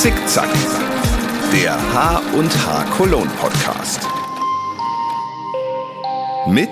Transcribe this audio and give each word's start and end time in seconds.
Zickzack, 0.00 0.50
der 1.52 1.74
H 1.74 2.22
und 2.32 2.50
H 2.66 2.84
Cologne 2.96 3.30
Podcast. 3.38 4.00
Mit 6.48 6.70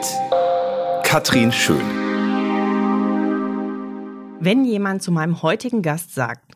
Katrin 1.03 1.53
Schön. 1.53 1.85
Wenn 4.41 4.65
jemand 4.65 5.03
zu 5.03 5.13
meinem 5.13 5.43
heutigen 5.43 5.83
Gast 5.83 6.15
sagt, 6.15 6.55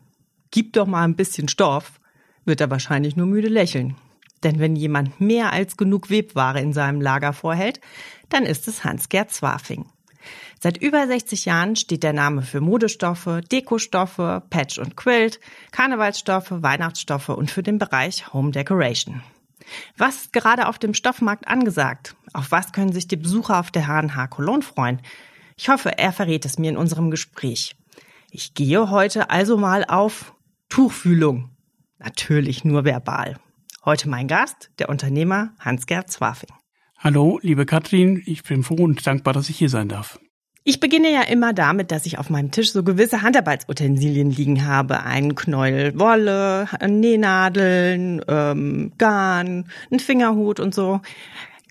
gib 0.49 0.73
doch 0.73 0.87
mal 0.87 1.03
ein 1.03 1.15
bisschen 1.15 1.47
Stoff, 1.47 1.99
wird 2.43 2.59
er 2.59 2.71
wahrscheinlich 2.71 3.15
nur 3.15 3.27
müde 3.27 3.49
lächeln. 3.49 3.95
Denn 4.41 4.57
wenn 4.57 4.75
jemand 4.75 5.21
mehr 5.21 5.53
als 5.53 5.77
genug 5.77 6.09
Webware 6.09 6.59
in 6.59 6.73
seinem 6.73 7.01
Lager 7.01 7.33
vorhält, 7.33 7.81
dann 8.29 8.47
ist 8.47 8.67
es 8.67 8.83
Hans-Gerd 8.83 9.29
Zwafing. 9.29 9.85
Seit 10.63 10.77
über 10.77 11.05
60 11.05 11.43
Jahren 11.43 11.75
steht 11.75 12.03
der 12.03 12.13
Name 12.13 12.41
für 12.41 12.61
Modestoffe, 12.61 13.41
Dekostoffe, 13.51 14.43
Patch 14.49 14.77
und 14.77 14.95
Quilt, 14.95 15.41
Karnevalsstoffe, 15.71 16.51
Weihnachtsstoffe 16.51 17.27
und 17.27 17.51
für 17.51 17.63
den 17.63 17.79
Bereich 17.79 18.31
Home 18.31 18.51
Decoration. 18.51 19.21
Was 19.97 20.21
ist 20.21 20.31
gerade 20.31 20.69
auf 20.69 20.79
dem 20.79 20.93
Stoffmarkt 20.93 21.49
angesagt? 21.49 22.15
Auf 22.31 22.51
was 22.51 22.71
können 22.71 22.93
sich 22.93 23.09
die 23.09 23.17
Besucher 23.17 23.59
auf 23.59 23.71
der 23.71 23.87
H&H 23.87 24.27
Cologne 24.27 24.61
freuen? 24.61 25.01
Ich 25.57 25.67
hoffe, 25.67 25.97
er 25.97 26.13
verrät 26.13 26.45
es 26.45 26.57
mir 26.57 26.69
in 26.69 26.77
unserem 26.77 27.11
Gespräch. 27.11 27.75
Ich 28.31 28.53
gehe 28.53 28.89
heute 28.89 29.29
also 29.29 29.57
mal 29.57 29.83
auf 29.83 30.33
Tuchfühlung. 30.69 31.49
Natürlich 31.99 32.63
nur 32.63 32.85
verbal. 32.85 33.37
Heute 33.83 34.07
mein 34.07 34.29
Gast, 34.29 34.69
der 34.79 34.87
Unternehmer 34.87 35.51
Hans-Gerd 35.59 36.09
Zwafing. 36.09 36.55
Hallo, 36.97 37.37
liebe 37.41 37.65
Katrin, 37.65 38.23
ich 38.25 38.43
bin 38.43 38.63
froh 38.63 38.85
und 38.85 39.05
dankbar, 39.05 39.33
dass 39.33 39.49
ich 39.49 39.57
hier 39.57 39.67
sein 39.67 39.89
darf. 39.89 40.19
Ich 40.65 40.79
beginne 40.79 41.11
ja 41.11 41.23
immer 41.23 41.51
damit, 41.51 41.91
dass 41.91 42.05
ich 42.05 42.17
auf 42.17 42.29
meinem 42.29 42.51
Tisch 42.51 42.71
so 42.71 42.83
gewisse 42.83 43.21
Handarbeitsutensilien 43.21 44.31
liegen 44.31 44.65
habe. 44.65 45.03
Ein 45.03 45.35
Knäuel 45.35 45.99
Wolle, 45.99 46.69
Nähnadeln, 46.87 48.21
ähm, 48.29 48.93
Garn, 48.97 49.65
ein 49.91 49.99
Fingerhut 49.99 50.61
und 50.61 50.73
so. 50.73 51.01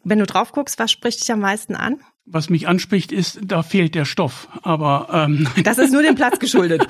Wenn 0.04 0.18
du 0.18 0.26
drauf 0.26 0.52
guckst, 0.52 0.78
was 0.78 0.90
spricht 0.90 1.22
dich 1.22 1.32
am 1.32 1.40
meisten 1.40 1.74
an? 1.74 2.00
Was 2.26 2.50
mich 2.50 2.68
anspricht, 2.68 3.12
ist, 3.12 3.40
da 3.42 3.62
fehlt 3.62 3.94
der 3.94 4.04
Stoff. 4.04 4.48
Aber 4.62 5.08
ähm, 5.10 5.48
das 5.64 5.78
ist 5.78 5.92
nur 5.92 6.02
dem 6.02 6.14
Platz 6.14 6.38
geschuldet. 6.38 6.86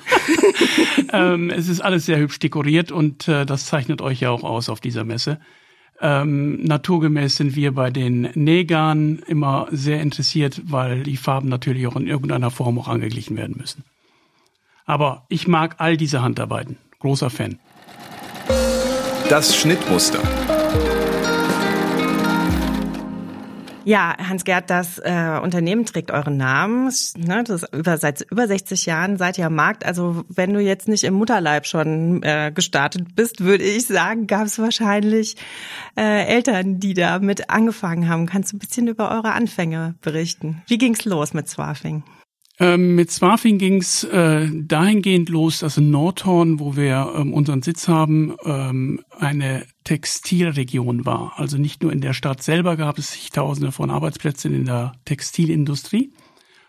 ähm, 1.12 1.50
es 1.50 1.68
ist 1.68 1.80
alles 1.80 2.04
sehr 2.04 2.18
hübsch 2.18 2.40
dekoriert 2.40 2.90
und 2.90 3.28
äh, 3.28 3.46
das 3.46 3.66
zeichnet 3.66 4.02
euch 4.02 4.20
ja 4.20 4.30
auch 4.30 4.42
aus 4.42 4.68
auf 4.68 4.80
dieser 4.80 5.04
Messe. 5.04 5.38
Ähm, 6.04 6.60
naturgemäß 6.64 7.36
sind 7.36 7.54
wir 7.54 7.72
bei 7.72 7.90
den 7.90 8.22
Nähgarn 8.34 9.20
immer 9.28 9.68
sehr 9.70 10.00
interessiert, 10.00 10.60
weil 10.64 11.04
die 11.04 11.16
Farben 11.16 11.48
natürlich 11.48 11.86
auch 11.86 11.94
in 11.94 12.08
irgendeiner 12.08 12.50
Form 12.50 12.76
auch 12.80 12.88
angeglichen 12.88 13.36
werden 13.36 13.56
müssen. 13.56 13.84
Aber 14.84 15.24
ich 15.28 15.46
mag 15.46 15.76
all 15.78 15.96
diese 15.96 16.20
Handarbeiten. 16.20 16.76
Großer 16.98 17.30
Fan. 17.30 17.60
Das 19.28 19.56
Schnittmuster. 19.56 20.18
Ja, 23.84 24.14
Hans-Gerd, 24.16 24.70
das 24.70 24.98
äh, 24.98 25.40
Unternehmen 25.42 25.84
trägt 25.84 26.10
euren 26.10 26.36
Namen. 26.36 26.92
Ne, 27.16 27.42
das 27.44 27.64
über, 27.72 27.98
seit 27.98 28.20
über 28.30 28.46
60 28.46 28.86
Jahren 28.86 29.16
seid 29.16 29.38
ihr 29.38 29.46
am 29.46 29.54
Markt. 29.54 29.84
Also 29.84 30.24
wenn 30.28 30.52
du 30.52 30.60
jetzt 30.60 30.88
nicht 30.88 31.04
im 31.04 31.14
Mutterleib 31.14 31.66
schon 31.66 32.22
äh, 32.22 32.52
gestartet 32.54 33.16
bist, 33.16 33.42
würde 33.42 33.64
ich 33.64 33.86
sagen, 33.86 34.26
gab 34.26 34.46
es 34.46 34.58
wahrscheinlich 34.58 35.36
äh, 35.96 36.26
Eltern, 36.26 36.78
die 36.78 36.94
da 36.94 37.18
mit 37.18 37.50
angefangen 37.50 38.08
haben. 38.08 38.26
Kannst 38.26 38.52
du 38.52 38.56
ein 38.56 38.60
bisschen 38.60 38.86
über 38.86 39.10
eure 39.10 39.32
Anfänge 39.32 39.94
berichten? 40.00 40.62
Wie 40.68 40.78
ging's 40.78 41.04
los 41.04 41.34
mit 41.34 41.48
Swarfing? 41.48 42.04
Ähm, 42.62 42.94
mit 42.94 43.10
Swafing 43.10 43.58
ging's 43.58 44.04
äh, 44.04 44.48
dahingehend 44.52 45.28
los, 45.28 45.58
dass 45.58 45.78
in 45.78 45.90
Nordhorn, 45.90 46.60
wo 46.60 46.76
wir 46.76 47.12
ähm, 47.16 47.34
unseren 47.34 47.60
Sitz 47.60 47.88
haben, 47.88 48.36
ähm, 48.44 49.00
eine 49.18 49.66
Textilregion 49.82 51.04
war. 51.04 51.32
Also 51.38 51.58
nicht 51.58 51.82
nur 51.82 51.92
in 51.92 52.00
der 52.00 52.12
Stadt 52.12 52.40
selber 52.40 52.76
gab 52.76 52.98
es 52.98 53.10
zigtausende 53.10 53.72
von 53.72 53.90
Arbeitsplätzen 53.90 54.54
in 54.54 54.66
der 54.66 54.92
Textilindustrie, 55.06 56.12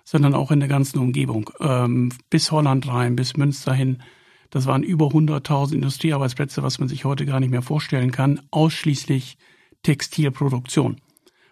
sondern 0.04 0.34
auch 0.34 0.50
in 0.50 0.62
der 0.62 0.68
ganzen 0.68 0.98
Umgebung. 0.98 1.52
Ähm, 1.60 2.10
bis 2.32 2.52
Holland 2.52 2.88
rein, 2.88 3.16
bis 3.16 3.38
Münster 3.38 3.76
hin. 3.76 4.02
Das 4.50 4.66
waren 4.66 4.82
über 4.82 5.10
100.000 5.10 5.76
Industriearbeitsplätze, 5.76 6.64
was 6.64 6.80
man 6.80 6.90
sich 6.90 7.06
heute 7.06 7.28
gar 7.28 7.40
nicht 7.40 7.52
mehr 7.52 7.62
vorstellen 7.62 8.12
kann. 8.12 8.42
Ausschließlich 8.50 9.38
Textilproduktion. 9.84 10.96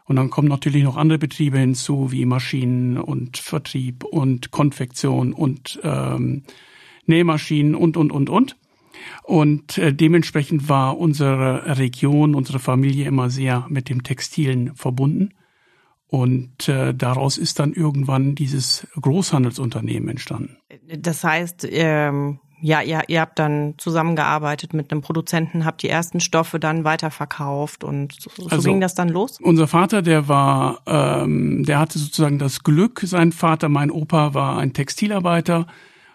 Und 0.05 0.15
dann 0.15 0.29
kommen 0.29 0.47
natürlich 0.47 0.83
noch 0.83 0.97
andere 0.97 1.19
Betriebe 1.19 1.57
hinzu, 1.59 2.11
wie 2.11 2.25
Maschinen 2.25 2.97
und 2.97 3.37
Vertrieb 3.37 4.03
und 4.03 4.51
Konfektion 4.51 5.33
und 5.33 5.79
ähm, 5.83 6.43
Nähmaschinen 7.05 7.75
und, 7.75 7.97
und, 7.97 8.11
und, 8.11 8.29
und. 8.29 8.57
Und 9.23 9.77
äh, 9.77 9.93
dementsprechend 9.93 10.69
war 10.69 10.97
unsere 10.97 11.77
Region, 11.77 12.35
unsere 12.35 12.59
Familie 12.59 13.05
immer 13.05 13.29
sehr 13.29 13.65
mit 13.69 13.89
dem 13.89 14.03
Textilen 14.03 14.75
verbunden. 14.75 15.33
Und 16.07 16.67
äh, 16.67 16.93
daraus 16.93 17.37
ist 17.37 17.59
dann 17.59 17.71
irgendwann 17.71 18.35
dieses 18.35 18.85
Großhandelsunternehmen 18.99 20.09
entstanden. 20.09 20.57
Das 20.97 21.23
heißt, 21.23 21.65
ähm, 21.71 22.39
ja, 22.61 22.81
ihr, 22.81 23.01
ihr 23.07 23.21
habt 23.21 23.39
dann 23.39 23.73
zusammengearbeitet 23.77 24.73
mit 24.73 24.91
einem 24.91 25.01
Produzenten, 25.01 25.65
habt 25.65 25.81
die 25.81 25.89
ersten 25.89 26.19
Stoffe 26.19 26.59
dann 26.59 26.83
weiterverkauft 26.83 27.83
und 27.83 28.13
so, 28.19 28.29
so 28.35 28.47
also, 28.49 28.69
ging 28.69 28.79
das 28.79 28.93
dann 28.93 29.09
los? 29.09 29.39
Unser 29.41 29.67
Vater, 29.67 30.01
der 30.01 30.27
war, 30.27 30.81
ähm, 30.85 31.63
der 31.65 31.79
hatte 31.79 31.97
sozusagen 31.97 32.37
das 32.37 32.63
Glück, 32.63 33.01
sein 33.03 33.31
Vater, 33.31 33.67
mein 33.67 33.89
Opa 33.89 34.33
war 34.33 34.57
ein 34.59 34.73
Textilarbeiter 34.73 35.65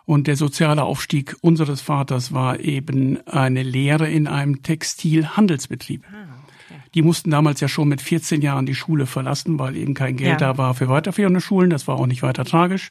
und 0.05 0.29
der 0.29 0.37
soziale 0.37 0.85
Aufstieg 0.85 1.37
unseres 1.41 1.81
Vaters 1.81 2.33
war 2.33 2.61
eben 2.61 3.19
eine 3.27 3.65
Lehre 3.65 4.09
in 4.09 4.29
einem 4.29 4.63
Textilhandelsbetrieb. 4.63 6.05
Ah, 6.09 6.45
okay. 6.45 6.81
Die 6.95 7.03
mussten 7.03 7.33
damals 7.33 7.61
ja 7.61 7.67
schon 7.67 7.89
mit 7.89 8.01
14 8.01 8.41
Jahren 8.41 8.67
die 8.67 8.77
Schule 8.77 9.07
verlassen, 9.07 9.59
weil 9.59 9.77
eben 9.77 9.95
kein 9.95 10.17
Geld 10.17 10.41
ja. 10.41 10.53
da 10.53 10.59
war 10.59 10.75
für 10.75 10.89
weiterführende 10.89 11.41
Schulen. 11.41 11.71
Das 11.71 11.89
war 11.89 11.97
auch 11.97 12.07
nicht 12.07 12.23
weiter 12.23 12.45
tragisch. 12.45 12.89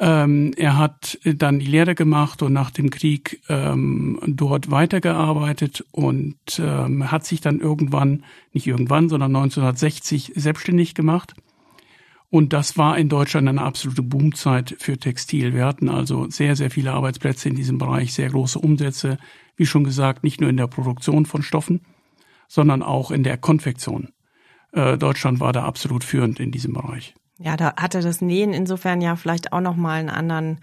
Ähm, 0.00 0.52
er 0.56 0.76
hat 0.76 1.18
dann 1.24 1.58
die 1.58 1.66
Lehre 1.66 1.94
gemacht 1.94 2.42
und 2.42 2.52
nach 2.52 2.70
dem 2.70 2.90
Krieg 2.90 3.42
ähm, 3.48 4.20
dort 4.26 4.70
weitergearbeitet 4.70 5.84
und 5.90 6.36
ähm, 6.58 7.10
hat 7.10 7.24
sich 7.24 7.40
dann 7.40 7.58
irgendwann, 7.58 8.24
nicht 8.52 8.66
irgendwann, 8.66 9.08
sondern 9.08 9.34
1960 9.34 10.32
selbstständig 10.36 10.94
gemacht. 10.94 11.34
Und 12.30 12.52
das 12.52 12.76
war 12.76 12.98
in 12.98 13.08
Deutschland 13.08 13.48
eine 13.48 13.62
absolute 13.62 14.02
Boomzeit 14.02 14.76
für 14.78 14.98
Textil. 14.98 15.54
Wir 15.54 15.64
hatten 15.64 15.88
also 15.88 16.28
sehr, 16.28 16.56
sehr 16.56 16.70
viele 16.70 16.92
Arbeitsplätze 16.92 17.48
in 17.48 17.56
diesem 17.56 17.78
Bereich, 17.78 18.12
sehr 18.12 18.28
große 18.28 18.58
Umsätze. 18.58 19.18
Wie 19.56 19.66
schon 19.66 19.82
gesagt, 19.82 20.22
nicht 20.22 20.40
nur 20.40 20.50
in 20.50 20.58
der 20.58 20.66
Produktion 20.66 21.26
von 21.26 21.42
Stoffen, 21.42 21.80
sondern 22.46 22.82
auch 22.82 23.10
in 23.10 23.24
der 23.24 23.38
Konfektion. 23.38 24.10
Äh, 24.72 24.98
Deutschland 24.98 25.40
war 25.40 25.52
da 25.52 25.64
absolut 25.64 26.04
führend 26.04 26.38
in 26.38 26.52
diesem 26.52 26.74
Bereich. 26.74 27.14
Ja, 27.38 27.56
da 27.56 27.74
hatte 27.76 28.00
das 28.00 28.20
Nähen 28.20 28.52
insofern 28.52 29.00
ja 29.00 29.16
vielleicht 29.16 29.52
auch 29.52 29.60
noch 29.60 29.76
mal 29.76 30.00
einen 30.00 30.10
anderen, 30.10 30.58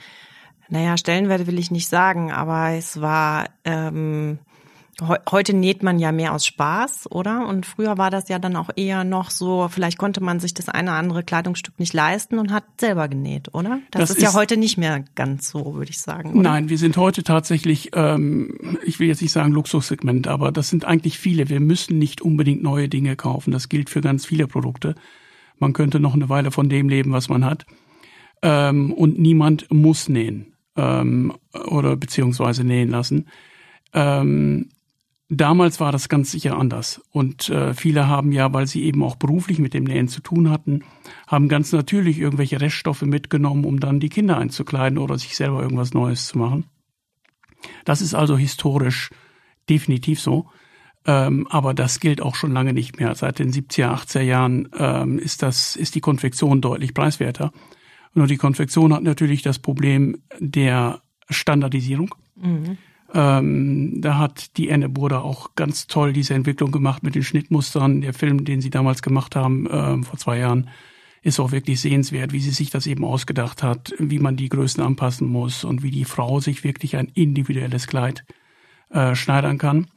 naja, 0.70 0.98
Stellenwert 0.98 1.48
will 1.48 1.60
ich 1.60 1.72
nicht 1.72 1.88
sagen, 1.88 2.32
aber 2.32 2.72
es 2.72 3.00
war 3.02 3.46
ähm, 3.64 4.40
Heute 5.30 5.54
näht 5.54 5.84
man 5.84 6.00
ja 6.00 6.14
mehr 6.14 6.34
aus 6.34 6.46
Spaß, 6.46 7.12
oder? 7.12 7.46
Und 7.50 7.66
früher 7.66 7.98
war 7.98 8.10
das 8.10 8.30
ja 8.30 8.40
dann 8.40 8.56
auch 8.56 8.70
eher 8.78 9.04
noch 9.04 9.30
so, 9.30 9.68
vielleicht 9.70 9.98
konnte 9.98 10.24
man 10.24 10.40
sich 10.40 10.54
das 10.54 10.70
eine 10.70 10.92
oder 10.92 10.98
andere 10.98 11.24
Kleidungsstück 11.24 11.78
nicht 11.80 11.92
leisten 11.92 12.40
und 12.40 12.54
hat 12.54 12.64
selber 12.80 13.10
genäht, 13.10 13.54
oder? 13.54 13.82
Das, 13.92 14.02
das 14.02 14.10
ist, 14.12 14.18
ist, 14.18 14.24
ja 14.24 14.34
heute 14.34 14.56
nicht 14.56 14.78
mehr 14.78 15.04
ganz 15.16 15.50
so, 15.50 15.76
würde 15.76 15.92
ich 15.92 16.00
sagen. 16.00 16.32
Oder? 16.32 16.42
Nein, 16.44 16.70
wir 16.70 16.78
sind 16.78 16.96
heute 16.96 17.24
tatsächlich, 17.24 17.92
ähm, 17.94 18.78
ich 18.86 19.02
will 19.02 19.10
jetzt 19.10 19.22
nicht 19.22 19.34
sagen 19.34 19.52
Luxussegment, 19.52 20.30
aber 20.30 20.54
das 20.54 20.70
sind 20.70 20.86
eigentlich 20.86 21.20
viele. 21.20 21.50
Wir 21.50 21.60
müssen 21.60 21.98
nicht 21.98 22.22
unbedingt 22.22 22.64
neue 22.64 22.88
Dinge 22.88 23.18
kaufen. 23.18 23.52
Das 23.52 23.68
gilt 23.68 23.90
für 23.90 24.00
ganz 24.00 24.26
viele 24.26 24.48
Produkte. 24.48 24.96
Man 25.60 25.74
könnte 25.74 26.00
noch 26.00 26.14
eine 26.14 26.30
Weile 26.30 26.52
von 26.52 26.70
dem 26.70 26.90
leben, 26.90 27.12
was 27.12 27.30
man 27.30 27.46
hat. 27.46 27.66
Ähm, 28.42 28.94
und 28.94 29.20
niemand 29.20 29.72
muss 29.72 30.10
nähen 30.10 30.54
ähm, 30.76 31.34
oder 31.68 31.96
beziehungsweise 31.96 32.64
nähen 32.64 32.90
lassen. 32.90 33.28
Ähm, 33.94 34.70
damals 35.30 35.80
war 35.80 35.92
das 35.92 36.10
ganz 36.10 36.32
sicher 36.32 36.58
anders. 36.58 37.02
Und 37.12 37.50
äh, 37.50 37.74
viele 37.74 38.08
haben 38.08 38.32
ja, 38.32 38.54
weil 38.54 38.68
sie 38.68 38.84
eben 38.84 39.04
auch 39.04 39.16
beruflich 39.16 39.60
mit 39.60 39.74
dem 39.74 39.86
Nähen 39.86 40.08
zu 40.08 40.22
tun 40.22 40.50
hatten, 40.50 40.84
haben 41.28 41.48
ganz 41.48 41.72
natürlich 41.72 42.20
irgendwelche 42.20 42.62
Reststoffe 42.62 43.04
mitgenommen, 43.04 43.66
um 43.66 43.80
dann 43.80 44.00
die 44.00 44.10
Kinder 44.10 44.38
einzukleiden 44.38 44.98
oder 44.98 45.18
sich 45.18 45.36
selber 45.36 45.62
irgendwas 45.62 45.94
Neues 45.94 46.28
zu 46.28 46.38
machen. 46.38 46.66
Das 47.84 48.02
ist 48.02 48.14
also 48.14 48.38
historisch 48.38 49.10
definitiv 49.70 50.20
so. 50.20 50.48
Ähm, 51.08 51.48
aber 51.50 51.74
das 51.74 52.00
gilt 52.00 52.22
auch 52.22 52.36
schon 52.36 52.52
lange 52.52 52.74
nicht 52.74 53.00
mehr. 53.00 53.14
Seit 53.16 53.40
den 53.40 53.52
70er, 53.52 53.94
80er 53.94 54.22
Jahren 54.22 54.70
ähm, 54.78 55.20
ist 55.20 55.44
das, 55.44 55.76
ist 55.76 55.96
die 55.96 56.02
Konfektion 56.02 56.62
deutlich 56.62 56.94
preiswerter. 56.94 57.52
Nur 58.14 58.28
die 58.28 58.38
Konfektion 58.38 58.94
hat 58.94 59.04
natürlich 59.04 59.42
das 59.42 59.60
Problem 59.60 60.18
der 60.40 61.02
Standardisierung. 61.30 62.16
Mhm. 62.36 62.78
Ähm, 63.14 64.02
da 64.02 64.18
hat 64.18 64.58
die 64.58 64.72
Anne 64.72 64.90
Burda 64.90 65.20
auch 65.20 65.54
ganz 65.56 65.88
toll 65.88 66.12
diese 66.12 66.34
Entwicklung 66.34 66.72
gemacht 66.72 67.04
mit 67.04 67.14
den 67.14 67.24
Schnittmustern. 67.24 68.02
Der 68.02 68.14
Film, 68.14 68.44
den 68.44 68.62
sie 68.62 68.72
damals 68.72 69.02
gemacht 69.02 69.36
haben, 69.36 69.68
ähm, 69.70 70.04
vor 70.04 70.18
zwei 70.18 70.40
Jahren, 70.40 70.70
ist 71.22 71.40
auch 71.40 71.52
wirklich 71.52 71.80
sehenswert, 71.82 72.34
wie 72.34 72.40
sie 72.40 72.52
sich 72.52 72.70
das 72.70 72.88
eben 72.88 73.04
ausgedacht 73.04 73.64
hat, 73.64 73.94
wie 74.00 74.20
man 74.20 74.38
die 74.38 74.50
Größen 74.50 74.84
anpassen 74.84 75.28
muss 75.28 75.64
und 75.64 75.82
wie 75.82 75.92
die 75.92 76.06
Frau 76.06 76.40
sich 76.40 76.64
wirklich 76.64 76.98
ein 76.98 77.08
individuelles 77.08 77.88
Kleid 77.88 78.26
äh, 78.90 79.16
schneidern 79.16 79.58
kann, 79.58 79.88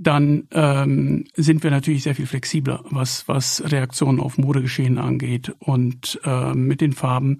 dann 0.00 0.46
ähm, 0.52 1.24
sind 1.34 1.64
wir 1.64 1.72
natürlich 1.72 2.04
sehr 2.04 2.14
viel 2.14 2.26
flexibler, 2.26 2.84
was, 2.84 3.26
was 3.26 3.62
Reaktionen 3.66 4.20
auf 4.20 4.38
Modegeschehen 4.38 4.96
angeht. 4.96 5.54
Und 5.58 6.20
äh, 6.24 6.54
mit 6.54 6.80
den 6.80 6.92
Farben, 6.92 7.38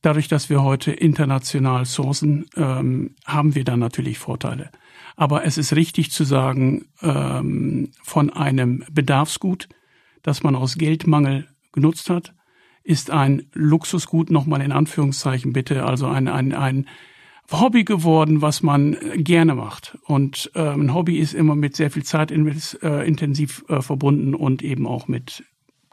dadurch, 0.00 0.26
dass 0.26 0.48
wir 0.48 0.62
heute 0.62 0.92
international 0.92 1.84
sourcen, 1.84 2.46
ähm, 2.56 3.14
haben 3.26 3.54
wir 3.54 3.64
dann 3.64 3.80
natürlich 3.80 4.18
Vorteile. 4.18 4.70
Aber 5.16 5.44
es 5.44 5.58
ist 5.58 5.76
richtig 5.76 6.10
zu 6.10 6.24
sagen, 6.24 6.86
ähm, 7.02 7.90
von 8.02 8.30
einem 8.30 8.82
Bedarfsgut, 8.90 9.68
das 10.22 10.42
man 10.42 10.56
aus 10.56 10.78
Geldmangel 10.78 11.48
genutzt 11.72 12.08
hat, 12.08 12.34
ist 12.82 13.10
ein 13.10 13.42
Luxusgut 13.52 14.30
nochmal 14.30 14.62
in 14.62 14.72
Anführungszeichen 14.72 15.52
bitte, 15.52 15.84
also 15.84 16.06
ein, 16.06 16.28
ein, 16.28 16.54
ein 16.54 16.86
Hobby 17.52 17.84
geworden, 17.84 18.42
was 18.42 18.62
man 18.62 18.96
gerne 19.16 19.54
macht. 19.54 19.98
Und 20.04 20.50
äh, 20.54 20.60
ein 20.60 20.94
Hobby 20.94 21.18
ist 21.18 21.34
immer 21.34 21.54
mit 21.54 21.76
sehr 21.76 21.90
viel 21.90 22.04
Zeit 22.04 22.30
äh, 22.30 23.06
intensiv 23.06 23.64
äh, 23.68 23.82
verbunden 23.82 24.34
und 24.34 24.62
eben 24.62 24.86
auch 24.86 25.08
mit 25.08 25.44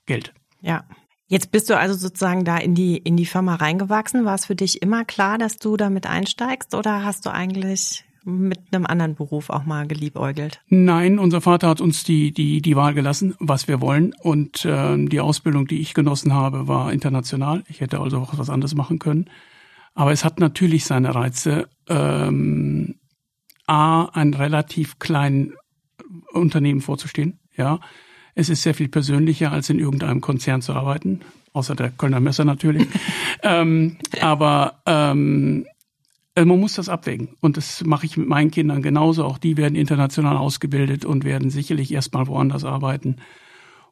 Geld. 0.05 0.33
Ja. 0.61 0.85
Jetzt 1.29 1.51
bist 1.51 1.69
du 1.69 1.77
also 1.77 1.93
sozusagen 1.93 2.45
da 2.45 2.57
in 2.57 2.73
die, 2.73 2.97
in 2.97 3.17
die 3.17 3.25
Firma 3.25 3.55
reingewachsen. 3.55 4.23
War 4.23 4.35
es 4.35 4.45
für 4.45 4.55
dich 4.55 4.81
immer 4.81 5.03
klar, 5.03 5.37
dass 5.37 5.57
du 5.57 5.75
damit 5.75 6.07
einsteigst 6.07 6.73
oder 6.73 7.03
hast 7.03 7.25
du 7.25 7.31
eigentlich 7.33 8.05
mit 8.23 8.59
einem 8.71 8.85
anderen 8.85 9.15
Beruf 9.15 9.49
auch 9.49 9.65
mal 9.65 9.87
geliebäugelt? 9.87 10.61
Nein, 10.67 11.19
unser 11.19 11.41
Vater 11.41 11.67
hat 11.69 11.81
uns 11.81 12.03
die, 12.03 12.31
die, 12.31 12.61
die 12.61 12.75
Wahl 12.75 12.93
gelassen, 12.93 13.35
was 13.39 13.67
wir 13.67 13.81
wollen. 13.81 14.13
Und 14.21 14.63
äh, 14.63 14.97
die 15.05 15.19
Ausbildung, 15.19 15.67
die 15.67 15.79
ich 15.79 15.93
genossen 15.93 16.33
habe, 16.33 16.67
war 16.67 16.93
international. 16.93 17.63
Ich 17.67 17.81
hätte 17.81 17.99
also 17.99 18.19
auch 18.19 18.37
was 18.37 18.49
anderes 18.49 18.75
machen 18.75 18.99
können. 18.99 19.29
Aber 19.97 20.11
es 20.11 20.23
hat 20.23 20.39
natürlich 20.39 20.85
seine 20.85 21.15
Reize. 21.15 21.67
Ähm, 21.89 22.99
A, 23.65 24.05
ein 24.13 24.35
relativ 24.35 24.99
kleinen 24.99 25.55
Unternehmen 26.31 26.81
vorzustehen. 26.81 27.39
Ja, 27.57 27.79
es 28.35 28.49
ist 28.49 28.61
sehr 28.61 28.75
viel 28.75 28.89
persönlicher, 28.89 29.51
als 29.51 29.71
in 29.71 29.79
irgendeinem 29.79 30.21
Konzern 30.21 30.61
zu 30.61 30.73
arbeiten, 30.73 31.21
außer 31.51 31.75
der 31.75 31.89
Kölner 31.89 32.19
Messer 32.19 32.45
natürlich. 32.45 32.87
ähm, 33.41 33.97
aber 34.21 34.83
ähm, 34.85 35.65
äh, 36.35 36.45
man 36.45 36.59
muss 36.59 36.75
das 36.75 36.89
abwägen. 36.89 37.29
Und 37.41 37.57
das 37.57 37.83
mache 37.83 38.05
ich 38.05 38.17
mit 38.17 38.29
meinen 38.29 38.51
Kindern 38.51 38.83
genauso. 38.83 39.25
Auch 39.25 39.39
die 39.39 39.57
werden 39.57 39.75
international 39.75 40.37
ausgebildet 40.37 41.05
und 41.05 41.23
werden 41.23 41.49
sicherlich 41.49 41.91
erstmal 41.91 42.27
woanders 42.27 42.63
arbeiten 42.63 43.15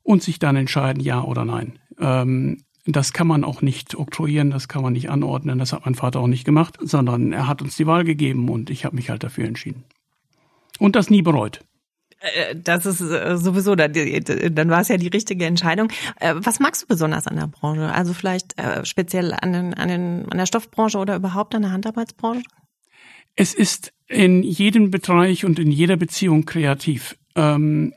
und 0.04 0.22
sich 0.22 0.38
dann 0.38 0.56
entscheiden, 0.56 1.02
ja 1.02 1.24
oder 1.24 1.46
nein. 1.46 1.80
Ähm, 2.00 2.60
das 2.86 3.14
kann 3.14 3.28
man 3.28 3.44
auch 3.44 3.62
nicht 3.62 3.96
oktroyieren, 3.96 4.52
das 4.52 4.68
kann 4.68 4.84
man 4.84 4.94
nicht 4.94 5.10
anordnen. 5.10 5.58
Das 5.58 5.74
hat 5.74 5.86
mein 5.86 5.96
Vater 5.96 6.20
auch 6.20 6.28
nicht 6.28 6.46
gemacht, 6.46 6.78
sondern 6.80 7.34
er 7.34 7.48
hat 7.48 7.62
uns 7.62 7.76
die 7.76 7.88
Wahl 7.88 8.04
gegeben 8.04 8.50
und 8.50 8.70
ich 8.70 8.86
habe 8.86 8.96
mich 8.96 9.10
halt 9.10 9.24
dafür 9.24 9.46
entschieden. 9.46 9.84
Und 10.78 10.96
das 10.96 11.10
nie 11.10 11.22
bereut. 11.22 11.62
Äh, 12.20 12.56
das 12.56 12.86
ist 12.86 13.02
äh, 13.02 13.38
sowieso, 13.38 13.76
dann, 13.76 13.94
war 14.70 14.82
es 14.82 14.88
ja 14.88 14.98
die 14.98 15.08
richtige 15.08 15.46
Entscheidung. 15.46 15.90
Äh, 16.20 16.36
was 16.38 16.60
magst 16.60 16.84
du 16.84 16.88
besonders 16.88 17.28
an 17.28 17.38
der 17.38 17.48
Branche? 17.48 17.92
Also 17.92 18.14
vielleicht 18.14 18.56
speziell 18.84 19.34
an, 19.34 19.54
den, 19.54 19.74
an, 19.74 19.88
den, 19.88 20.30
an 20.30 20.38
der 20.38 20.46
Stoffbranche 20.46 20.98
oder 20.98 21.16
überhaupt 21.16 21.56
an 21.56 21.64
der 21.64 21.72
Handarbeitsbranche? 21.72 22.44
Es 23.36 23.54
ist 23.54 23.94
in 24.08 24.44
jedem 24.44 24.92
Bereich 24.92 25.44
und 25.44 25.60
in 25.60 25.72
jeder 25.72 25.98
Beziehung 25.98 26.46
kreativ. 26.46 27.18
Ähm, 27.36 27.94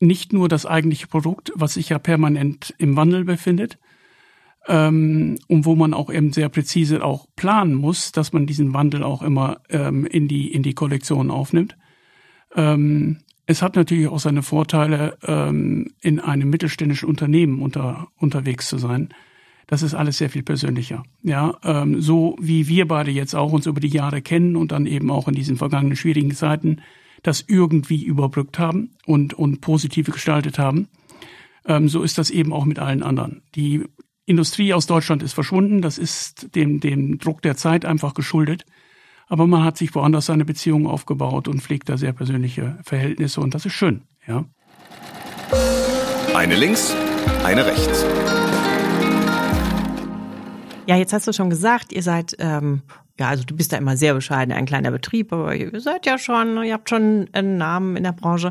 nicht 0.00 0.32
nur 0.32 0.48
das 0.48 0.66
eigentliche 0.66 1.06
Produkt, 1.06 1.52
was 1.54 1.74
sich 1.74 1.90
ja 1.90 1.98
permanent 1.98 2.74
im 2.78 2.96
Wandel 2.96 3.24
befindet, 3.24 3.78
ähm, 4.66 5.36
und 5.48 5.64
wo 5.64 5.74
man 5.74 5.94
auch 5.94 6.12
eben 6.12 6.32
sehr 6.32 6.48
präzise 6.48 7.04
auch 7.04 7.26
planen 7.36 7.74
muss, 7.74 8.12
dass 8.12 8.32
man 8.32 8.46
diesen 8.46 8.74
Wandel 8.74 9.02
auch 9.02 9.22
immer 9.22 9.60
ähm, 9.68 10.06
in 10.06 10.28
die 10.28 10.52
in 10.52 10.62
die 10.62 10.74
Kollektion 10.74 11.30
aufnimmt. 11.30 11.76
Ähm, 12.54 13.18
es 13.46 13.60
hat 13.60 13.76
natürlich 13.76 14.08
auch 14.08 14.20
seine 14.20 14.42
Vorteile, 14.42 15.18
ähm, 15.26 15.92
in 16.00 16.18
einem 16.18 16.48
mittelständischen 16.48 17.08
Unternehmen 17.08 17.60
unter, 17.60 18.08
unterwegs 18.16 18.68
zu 18.68 18.78
sein. 18.78 19.10
Das 19.66 19.82
ist 19.82 19.94
alles 19.94 20.18
sehr 20.18 20.30
viel 20.30 20.42
persönlicher. 20.42 21.02
Ja, 21.22 21.58
ähm, 21.62 22.00
so 22.00 22.36
wie 22.40 22.68
wir 22.68 22.86
beide 22.88 23.10
jetzt 23.10 23.34
auch 23.34 23.52
uns 23.52 23.66
über 23.66 23.80
die 23.80 23.88
Jahre 23.88 24.22
kennen 24.22 24.56
und 24.56 24.72
dann 24.72 24.86
eben 24.86 25.10
auch 25.10 25.28
in 25.28 25.34
diesen 25.34 25.56
vergangenen 25.56 25.96
schwierigen 25.96 26.32
Zeiten 26.32 26.80
das 27.22 27.44
irgendwie 27.46 28.04
überbrückt 28.04 28.58
haben 28.58 28.90
und, 29.06 29.34
und 29.34 29.60
positiv 29.60 30.10
gestaltet 30.10 30.58
haben. 30.58 30.88
Ähm, 31.66 31.88
so 31.88 32.02
ist 32.02 32.18
das 32.18 32.30
eben 32.30 32.52
auch 32.52 32.66
mit 32.66 32.78
allen 32.78 33.02
anderen. 33.02 33.42
Die 33.54 33.84
Industrie 34.26 34.72
aus 34.72 34.86
Deutschland 34.86 35.22
ist 35.22 35.34
verschwunden. 35.34 35.82
Das 35.82 35.98
ist 35.98 36.54
dem, 36.54 36.80
dem 36.80 37.18
Druck 37.18 37.42
der 37.42 37.56
Zeit 37.56 37.84
einfach 37.84 38.14
geschuldet. 38.14 38.64
Aber 39.26 39.46
man 39.46 39.64
hat 39.64 39.76
sich 39.76 39.94
woanders 39.94 40.26
seine 40.26 40.44
Beziehungen 40.44 40.86
aufgebaut 40.86 41.48
und 41.48 41.60
pflegt 41.62 41.88
da 41.88 41.96
sehr 41.96 42.12
persönliche 42.12 42.78
Verhältnisse 42.84 43.40
und 43.40 43.54
das 43.54 43.64
ist 43.64 43.72
schön, 43.72 44.02
ja. 44.26 44.44
Eine 46.34 46.56
links, 46.56 46.94
eine 47.42 47.64
rechts. 47.64 48.04
Ja, 50.86 50.96
jetzt 50.96 51.14
hast 51.14 51.26
du 51.26 51.32
schon 51.32 51.48
gesagt, 51.48 51.92
ihr 51.92 52.02
seid 52.02 52.36
ähm, 52.38 52.82
ja, 53.18 53.28
also 53.28 53.44
du 53.44 53.54
bist 53.54 53.72
da 53.72 53.76
immer 53.76 53.96
sehr 53.96 54.14
bescheiden, 54.14 54.52
ein 54.52 54.66
kleiner 54.66 54.90
Betrieb, 54.90 55.32
aber 55.32 55.54
ihr 55.54 55.80
seid 55.80 56.04
ja 56.04 56.18
schon, 56.18 56.64
ihr 56.64 56.72
habt 56.72 56.90
schon 56.90 57.28
einen 57.32 57.56
Namen 57.56 57.96
in 57.96 58.02
der 58.02 58.12
Branche. 58.12 58.50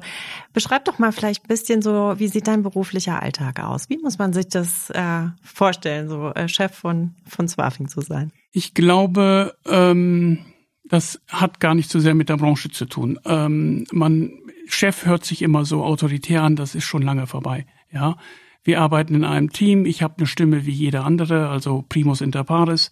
Beschreib 0.54 0.86
doch 0.86 1.00
mal 1.00 1.12
vielleicht 1.12 1.44
ein 1.44 1.48
bisschen 1.50 1.82
so, 1.82 2.14
wie 2.18 2.30
sieht 2.30 2.48
dein 2.48 2.64
beruflicher 2.64 3.22
Alltag 3.22 3.60
aus? 3.60 3.90
Wie 3.90 3.98
muss 3.98 4.20
man 4.20 4.32
sich 4.32 4.48
das 4.48 4.90
äh, 4.92 5.24
vorstellen, 5.44 6.08
so 6.08 6.30
äh, 6.30 6.48
Chef 6.48 6.74
von, 6.74 7.16
von 7.28 7.50
Swafing 7.50 7.90
zu 7.90 8.00
sein? 8.00 8.32
Ich 8.54 8.74
glaube, 8.74 9.54
ähm, 9.68 10.46
das 10.86 11.20
hat 11.28 11.60
gar 11.60 11.76
nicht 11.76 11.90
so 11.90 12.00
sehr 12.00 12.14
mit 12.14 12.30
der 12.30 12.38
Branche 12.38 12.70
zu 12.70 12.86
tun. 12.86 13.20
Ähm, 13.26 13.86
man, 13.92 14.32
Chef 14.68 15.06
hört 15.06 15.26
sich 15.26 15.42
immer 15.42 15.66
so 15.66 15.84
autoritär 15.84 16.42
an, 16.42 16.56
das 16.56 16.74
ist 16.74 16.86
schon 16.86 17.02
lange 17.02 17.28
vorbei. 17.28 17.66
Ja, 17.92 18.16
wir 18.64 18.80
arbeiten 18.80 19.14
in 19.14 19.26
einem 19.26 19.52
Team. 19.52 19.86
Ich 19.86 20.02
habe 20.02 20.16
eine 20.18 20.28
Stimme 20.28 20.66
wie 20.66 20.72
jeder 20.72 21.04
andere, 21.04 21.50
also 21.50 21.84
primus 21.90 22.22
inter 22.22 22.46
pares. 22.46 22.90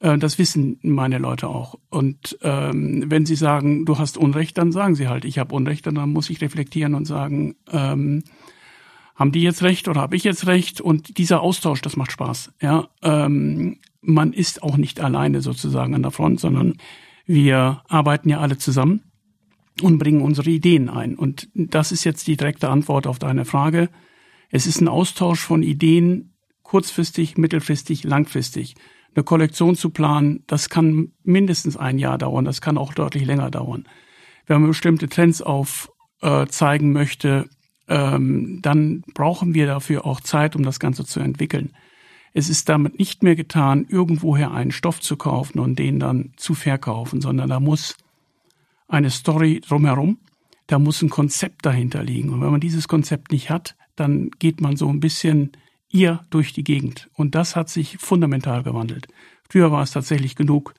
Äh, 0.00 0.18
das 0.18 0.38
wissen 0.38 0.78
meine 0.82 1.18
Leute 1.18 1.48
auch. 1.48 1.78
Und 1.88 2.38
ähm, 2.42 3.04
wenn 3.06 3.26
sie 3.26 3.36
sagen, 3.36 3.84
du 3.84 3.98
hast 3.98 4.18
Unrecht, 4.18 4.58
dann 4.58 4.72
sagen 4.72 4.96
sie 4.96 5.08
halt, 5.08 5.24
ich 5.24 5.38
habe 5.38 5.54
Unrecht. 5.54 5.86
Und 5.86 5.94
dann 5.94 6.10
muss 6.10 6.30
ich 6.30 6.40
reflektieren 6.40 6.94
und 6.94 7.04
sagen, 7.04 7.54
ähm, 7.70 8.24
haben 9.14 9.32
die 9.32 9.42
jetzt 9.42 9.62
recht 9.62 9.86
oder 9.86 10.00
habe 10.00 10.16
ich 10.16 10.24
jetzt 10.24 10.46
recht? 10.46 10.80
Und 10.80 11.18
dieser 11.18 11.42
Austausch, 11.42 11.82
das 11.82 11.96
macht 11.96 12.10
Spaß. 12.10 12.52
Ja, 12.60 12.88
ähm, 13.02 13.78
man 14.00 14.32
ist 14.32 14.62
auch 14.62 14.78
nicht 14.78 15.00
alleine 15.00 15.42
sozusagen 15.42 15.94
an 15.94 16.02
der 16.02 16.10
Front, 16.10 16.40
sondern 16.40 16.78
wir 17.26 17.82
arbeiten 17.86 18.30
ja 18.30 18.40
alle 18.40 18.56
zusammen 18.56 19.02
und 19.82 19.98
bringen 19.98 20.22
unsere 20.22 20.48
Ideen 20.50 20.88
ein. 20.88 21.16
Und 21.16 21.48
das 21.54 21.92
ist 21.92 22.04
jetzt 22.04 22.26
die 22.26 22.36
direkte 22.36 22.70
Antwort 22.70 23.06
auf 23.06 23.18
deine 23.18 23.44
Frage. 23.44 23.90
Es 24.48 24.66
ist 24.66 24.80
ein 24.80 24.88
Austausch 24.88 25.40
von 25.40 25.62
Ideen, 25.62 26.32
kurzfristig, 26.62 27.36
mittelfristig, 27.36 28.04
langfristig 28.04 28.74
eine 29.14 29.24
Kollektion 29.24 29.76
zu 29.76 29.90
planen, 29.90 30.44
das 30.46 30.68
kann 30.68 31.12
mindestens 31.24 31.76
ein 31.76 31.98
Jahr 31.98 32.18
dauern, 32.18 32.44
das 32.44 32.60
kann 32.60 32.78
auch 32.78 32.94
deutlich 32.94 33.24
länger 33.24 33.50
dauern. 33.50 33.86
Wenn 34.46 34.60
man 34.60 34.70
bestimmte 34.70 35.08
Trends 35.08 35.42
aufzeigen 35.42 36.90
äh, 36.90 36.92
möchte, 36.92 37.48
ähm, 37.88 38.60
dann 38.62 39.02
brauchen 39.14 39.54
wir 39.54 39.66
dafür 39.66 40.06
auch 40.06 40.20
Zeit, 40.20 40.54
um 40.54 40.62
das 40.62 40.78
Ganze 40.78 41.04
zu 41.04 41.20
entwickeln. 41.20 41.72
Es 42.32 42.48
ist 42.48 42.68
damit 42.68 42.98
nicht 42.98 43.24
mehr 43.24 43.34
getan, 43.34 43.86
irgendwoher 43.88 44.52
einen 44.52 44.70
Stoff 44.70 45.00
zu 45.00 45.16
kaufen 45.16 45.58
und 45.58 45.78
den 45.78 45.98
dann 45.98 46.32
zu 46.36 46.54
verkaufen, 46.54 47.20
sondern 47.20 47.48
da 47.48 47.58
muss 47.58 47.96
eine 48.86 49.10
Story 49.10 49.60
drumherum, 49.66 50.18
da 50.68 50.78
muss 50.78 51.02
ein 51.02 51.10
Konzept 51.10 51.66
dahinter 51.66 52.04
liegen. 52.04 52.30
Und 52.30 52.40
wenn 52.40 52.52
man 52.52 52.60
dieses 52.60 52.86
Konzept 52.86 53.32
nicht 53.32 53.50
hat, 53.50 53.76
dann 53.96 54.30
geht 54.38 54.60
man 54.60 54.76
so 54.76 54.88
ein 54.88 55.00
bisschen 55.00 55.50
ihr 55.90 56.20
durch 56.30 56.52
die 56.52 56.64
Gegend. 56.64 57.10
Und 57.14 57.34
das 57.34 57.56
hat 57.56 57.68
sich 57.68 57.98
fundamental 57.98 58.62
gewandelt. 58.62 59.08
Früher 59.48 59.72
war 59.72 59.82
es 59.82 59.90
tatsächlich 59.90 60.36
genug, 60.36 60.74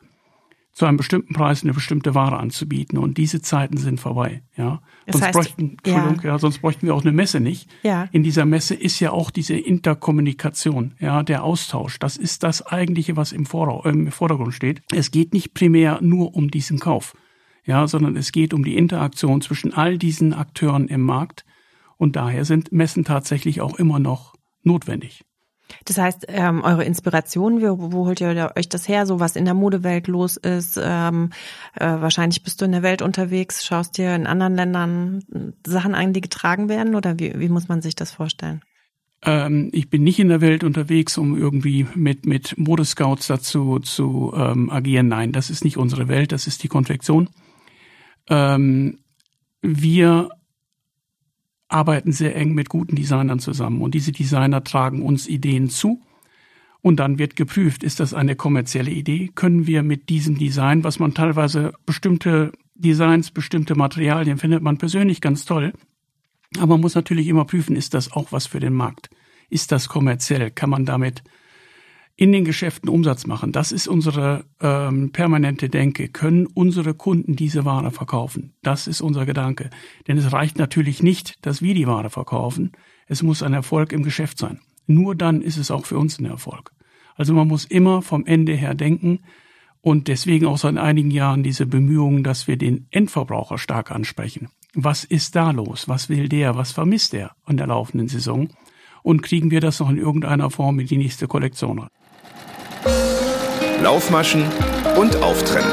zu 0.73 0.85
einem 0.85 0.97
bestimmten 0.97 1.33
Preis 1.33 1.63
eine 1.63 1.73
bestimmte 1.73 2.15
Ware 2.15 2.37
anzubieten. 2.37 2.97
Und 2.97 3.17
diese 3.17 3.41
Zeiten 3.41 3.77
sind 3.77 3.99
vorbei. 3.99 4.41
Ja, 4.55 4.81
das 5.05 5.13
sonst 5.13 5.25
heißt, 5.25 5.33
bräuchten, 5.35 5.77
ja. 5.85 6.15
ja. 6.23 6.39
sonst 6.39 6.59
bräuchten 6.59 6.87
wir 6.87 6.95
auch 6.95 7.01
eine 7.01 7.11
Messe 7.11 7.41
nicht. 7.41 7.69
Ja. 7.83 8.07
In 8.11 8.23
dieser 8.23 8.45
Messe 8.45 8.73
ist 8.75 8.99
ja 8.99 9.11
auch 9.11 9.31
diese 9.31 9.55
Interkommunikation, 9.55 10.93
ja, 10.99 11.23
der 11.23 11.43
Austausch. 11.43 11.99
Das 11.99 12.15
ist 12.15 12.43
das 12.43 12.65
eigentliche, 12.65 13.17
was 13.17 13.33
im, 13.33 13.45
Vordergrund 13.45 14.53
steht. 14.53 14.81
Es 14.93 15.11
geht 15.11 15.33
nicht 15.33 15.53
primär 15.53 15.99
nur 16.01 16.35
um 16.35 16.49
diesen 16.49 16.79
Kauf, 16.79 17.15
ja, 17.65 17.85
sondern 17.87 18.15
es 18.15 18.31
geht 18.31 18.53
um 18.53 18.63
die 18.63 18.77
Interaktion 18.77 19.41
zwischen 19.41 19.73
all 19.73 19.97
diesen 19.97 20.33
Akteuren 20.33 20.87
im 20.87 21.01
Markt. 21.01 21.45
Und 21.97 22.15
daher 22.15 22.45
sind 22.45 22.71
Messen 22.71 23.03
tatsächlich 23.03 23.61
auch 23.61 23.77
immer 23.77 23.99
noch 23.99 24.35
notwendig. 24.63 25.23
Das 25.85 25.97
heißt, 25.97 26.25
ähm, 26.27 26.63
eure 26.63 26.83
Inspiration, 26.83 27.61
wo, 27.61 27.91
wo 27.91 28.05
holt 28.05 28.21
ihr 28.21 28.51
euch 28.55 28.69
das 28.69 28.87
her, 28.87 29.05
so 29.05 29.19
was 29.19 29.35
in 29.35 29.45
der 29.45 29.53
Modewelt 29.53 30.07
los 30.07 30.37
ist? 30.37 30.79
Ähm, 30.81 31.29
äh, 31.75 31.85
wahrscheinlich 31.85 32.43
bist 32.43 32.61
du 32.61 32.65
in 32.65 32.71
der 32.71 32.83
Welt 32.83 33.01
unterwegs, 33.01 33.65
schaust 33.65 33.97
dir 33.97 34.15
in 34.15 34.27
anderen 34.27 34.55
Ländern 34.55 35.23
Sachen 35.65 35.95
an, 35.95 36.13
die 36.13 36.21
getragen 36.21 36.69
werden 36.69 36.95
oder 36.95 37.19
wie, 37.19 37.39
wie 37.39 37.49
muss 37.49 37.67
man 37.67 37.81
sich 37.81 37.95
das 37.95 38.11
vorstellen? 38.11 38.61
Ähm, 39.23 39.69
ich 39.71 39.89
bin 39.89 40.03
nicht 40.03 40.19
in 40.19 40.29
der 40.29 40.41
Welt 40.41 40.63
unterwegs, 40.63 41.17
um 41.17 41.37
irgendwie 41.37 41.85
mit, 41.95 42.25
mit 42.25 42.57
Modescouts 42.57 43.27
dazu 43.27 43.79
zu 43.79 44.33
ähm, 44.35 44.69
agieren. 44.69 45.07
Nein, 45.07 45.31
das 45.31 45.49
ist 45.49 45.63
nicht 45.63 45.77
unsere 45.77 46.07
Welt, 46.07 46.31
das 46.31 46.47
ist 46.47 46.63
die 46.63 46.67
Konfektion. 46.67 47.29
Ähm, 48.29 48.99
wir 49.61 50.29
arbeiten 51.71 52.11
sehr 52.11 52.35
eng 52.35 52.53
mit 52.53 52.69
guten 52.69 52.95
Designern 52.95 53.39
zusammen 53.39 53.81
und 53.81 53.95
diese 53.95 54.11
Designer 54.11 54.63
tragen 54.63 55.01
uns 55.01 55.27
Ideen 55.27 55.69
zu 55.69 56.01
und 56.81 56.99
dann 56.99 57.19
wird 57.19 57.35
geprüft, 57.35 57.83
ist 57.83 57.99
das 57.99 58.13
eine 58.13 58.35
kommerzielle 58.35 58.91
Idee? 58.91 59.31
Können 59.33 59.67
wir 59.67 59.83
mit 59.83 60.09
diesem 60.09 60.37
Design, 60.37 60.83
was 60.83 60.99
man 60.99 61.13
teilweise 61.13 61.73
bestimmte 61.85 62.51
Designs, 62.75 63.31
bestimmte 63.31 63.75
Materialien 63.75 64.37
findet 64.37 64.63
man 64.63 64.77
persönlich 64.77 65.21
ganz 65.21 65.45
toll, 65.45 65.73
aber 66.57 66.67
man 66.67 66.81
muss 66.81 66.95
natürlich 66.95 67.27
immer 67.27 67.45
prüfen, 67.45 67.75
ist 67.75 67.93
das 67.93 68.11
auch 68.11 68.31
was 68.31 68.47
für 68.47 68.59
den 68.59 68.73
Markt? 68.73 69.09
Ist 69.49 69.71
das 69.71 69.87
kommerziell? 69.87 70.51
Kann 70.51 70.69
man 70.69 70.85
damit 70.85 71.23
in 72.15 72.31
den 72.31 72.45
Geschäften 72.45 72.89
Umsatz 72.89 73.25
machen? 73.25 73.51
Das 73.51 73.71
ist 73.71 73.87
unsere 73.87 74.45
ähm, 74.59 75.11
permanente 75.11 75.69
Denke. 75.69 76.07
Können 76.07 76.47
unsere 76.47 76.93
Kunden 76.93 77.35
diese 77.35 77.65
Ware 77.65 77.91
verkaufen? 77.91 78.53
Das 78.61 78.87
ist 78.87 79.01
unser 79.01 79.25
Gedanke. 79.25 79.69
Denn 80.07 80.17
es 80.17 80.31
reicht 80.31 80.57
natürlich 80.57 81.01
nicht, 81.03 81.45
dass 81.45 81.61
wir 81.61 81.73
die 81.73 81.87
Ware 81.87 82.09
verkaufen. 82.09 82.71
Es 83.07 83.23
muss 83.23 83.43
ein 83.43 83.53
Erfolg 83.53 83.93
im 83.93 84.03
Geschäft 84.03 84.37
sein. 84.37 84.59
Nur 84.87 85.15
dann 85.15 85.41
ist 85.41 85.57
es 85.57 85.71
auch 85.71 85.85
für 85.85 85.97
uns 85.97 86.19
ein 86.19 86.25
Erfolg. 86.25 86.71
Also 87.15 87.33
man 87.33 87.47
muss 87.47 87.65
immer 87.65 88.01
vom 88.01 88.25
Ende 88.25 88.53
her 88.53 88.73
denken 88.73 89.19
und 89.81 90.07
deswegen 90.07 90.45
auch 90.45 90.57
seit 90.57 90.77
einigen 90.77 91.11
Jahren 91.11 91.43
diese 91.43 91.65
Bemühungen, 91.65 92.23
dass 92.23 92.47
wir 92.47 92.57
den 92.57 92.87
Endverbraucher 92.91 93.57
stark 93.57 93.91
ansprechen. 93.91 94.49
Was 94.73 95.03
ist 95.03 95.35
da 95.35 95.51
los? 95.51 95.87
Was 95.87 96.07
will 96.07 96.29
der? 96.29 96.55
Was 96.55 96.71
vermisst 96.71 97.13
er 97.13 97.35
an 97.45 97.57
der 97.57 97.67
laufenden 97.67 98.07
Saison? 98.07 98.49
Und 99.03 99.23
kriegen 99.23 99.49
wir 99.49 99.59
das 99.59 99.79
noch 99.79 99.89
in 99.89 99.97
irgendeiner 99.97 100.51
Form 100.51 100.79
in 100.79 100.87
die 100.87 100.97
nächste 100.97 101.27
Kollektion 101.27 101.79
rein? 101.79 101.89
Laufmaschen 103.81 104.43
und 104.97 105.15
Auftrennen. 105.17 105.71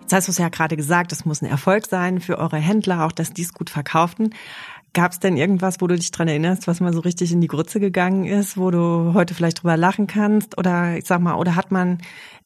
Jetzt 0.00 0.12
hast 0.12 0.28
du 0.28 0.32
es 0.32 0.38
ja 0.38 0.48
gerade 0.48 0.76
gesagt, 0.76 1.12
es 1.12 1.24
muss 1.24 1.42
ein 1.42 1.46
Erfolg 1.46 1.86
sein 1.86 2.20
für 2.20 2.38
eure 2.38 2.56
Händler, 2.56 3.04
auch 3.04 3.12
dass 3.12 3.32
die 3.32 3.42
es 3.42 3.54
gut 3.54 3.70
verkauften. 3.70 4.34
Gab 4.92 5.12
es 5.12 5.20
denn 5.20 5.36
irgendwas, 5.36 5.80
wo 5.80 5.86
du 5.86 5.94
dich 5.94 6.10
dran 6.10 6.26
erinnerst, 6.26 6.66
was 6.66 6.80
mal 6.80 6.92
so 6.92 6.98
richtig 6.98 7.30
in 7.30 7.40
die 7.40 7.46
Grütze 7.46 7.78
gegangen 7.78 8.24
ist, 8.24 8.56
wo 8.56 8.72
du 8.72 9.14
heute 9.14 9.34
vielleicht 9.34 9.62
drüber 9.62 9.76
lachen 9.76 10.08
kannst? 10.08 10.58
Oder 10.58 10.96
ich 10.96 11.04
sag 11.04 11.20
mal, 11.20 11.36
oder 11.36 11.54
hat 11.54 11.70
man 11.70 11.98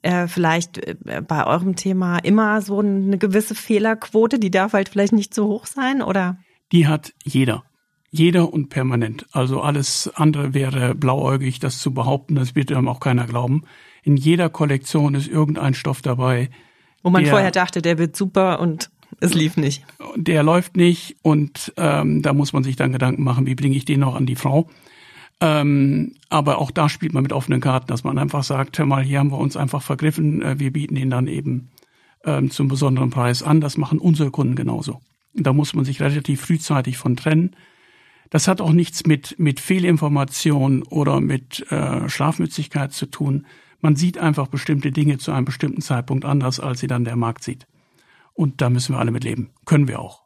äh, 0.03 0.27
vielleicht 0.27 0.77
äh, 0.77 1.23
bei 1.27 1.47
eurem 1.47 1.75
Thema 1.75 2.19
immer 2.19 2.61
so 2.61 2.81
eine 2.81 3.17
gewisse 3.17 3.55
Fehlerquote, 3.55 4.39
die 4.39 4.51
darf 4.51 4.75
halt 4.75 4.91
vielleicht 4.91 5.15
nicht 5.15 5.33
so 5.33 5.47
hoch 5.47 5.65
sein, 5.65 6.03
oder? 6.03 6.37
Die 6.71 6.87
hat 6.87 7.15
jeder. 7.25 7.65
Jeder 8.17 8.53
und 8.53 8.69
permanent. 8.69 9.27
Also 9.33 9.61
alles 9.61 10.09
andere 10.15 10.55
wäre 10.55 10.95
blauäugig, 10.95 11.59
das 11.59 11.81
zu 11.81 11.93
behaupten, 11.93 12.37
das 12.37 12.55
wird 12.55 12.71
einem 12.71 12.87
auch 12.87 13.01
keiner 13.01 13.27
glauben. 13.27 13.65
In 14.05 14.17
jeder 14.17 14.49
Kollektion 14.49 15.17
ist 15.17 15.27
irgendein 15.27 15.75
Stoff 15.75 16.01
dabei. 16.01 16.49
Wo 17.03 17.11
man 17.11 17.27
vorher 17.27 17.51
dachte, 17.51 17.83
der 17.83 17.99
wird 17.99 18.15
super 18.15 18.61
und 18.61 18.89
es 19.19 19.35
lief 19.35 19.57
nicht. 19.57 19.85
Der 20.15 20.45
läuft 20.45 20.77
nicht 20.77 21.17
und 21.23 21.73
ähm, 21.77 22.23
da 22.23 22.33
muss 22.35 22.53
man 22.53 22.63
sich 22.63 22.77
dann 22.77 22.93
Gedanken 22.93 23.25
machen, 23.25 23.47
wie 23.47 23.57
bringe 23.57 23.75
ich 23.75 23.85
den 23.85 23.99
noch 23.99 24.15
an 24.15 24.27
die 24.27 24.37
Frau. 24.37 24.71
Ähm, 25.41 26.15
aber 26.29 26.59
auch 26.59 26.71
da 26.71 26.89
spielt 26.89 27.15
man 27.15 27.25
mit 27.25 27.33
offenen 27.33 27.61
Karten, 27.61 27.89
dass 27.89 28.05
man 28.05 28.19
einfach 28.19 28.45
sagt, 28.45 28.79
hör 28.79 28.87
mal, 28.87 29.03
hier 29.03 29.19
haben 29.19 29.33
wir 29.33 29.39
uns 29.39 29.57
einfach 29.57 29.83
vergriffen, 29.83 30.41
äh, 30.41 30.61
wir 30.61 30.73
bieten 30.73 30.95
ihn 30.95 31.11
dann 31.11 31.27
eben 31.27 31.71
ähm, 32.25 32.53
zum 32.53 32.69
besonderen 32.69 33.11
Preis 33.11 33.43
an. 33.43 33.61
Das 33.61 33.77
machen 33.77 33.99
unsere 33.99 34.31
Kunden 34.31 34.55
genauso. 34.55 35.01
Da 35.35 35.53
muss 35.53 35.75
man 35.75 35.85
sich 35.85 36.01
relativ 36.01 36.43
frühzeitig 36.43 36.97
von 36.97 37.17
trennen. 37.17 37.57
Das 38.31 38.49
hat 38.49 38.61
auch 38.61 38.73
nichts 38.73 39.07
mit, 39.07 39.39
mit 39.39 39.61
Fehlinformation 39.61 40.83
oder 40.85 41.21
mit 41.21 41.71
äh, 41.71 42.09
Schlafmützigkeit 42.09 42.93
zu 42.93 43.07
tun. 43.07 43.47
Man 43.81 43.97
sieht 43.97 44.19
einfach 44.19 44.49
bestimmte 44.49 44.93
Dinge 44.93 45.19
zu 45.19 45.33
einem 45.33 45.45
bestimmten 45.45 45.83
Zeitpunkt 45.83 46.25
anders, 46.25 46.59
als 46.59 46.81
sie 46.81 46.87
dann 46.87 47.05
der 47.05 47.17
Markt 47.17 47.45
sieht. 47.45 47.67
Und 48.33 48.61
da 48.61 48.71
müssen 48.71 48.95
wir 48.95 48.99
alle 48.99 49.11
mit 49.11 49.25
leben. 49.25 49.51
Können 49.65 49.89
wir 49.89 50.01
auch. 50.01 50.25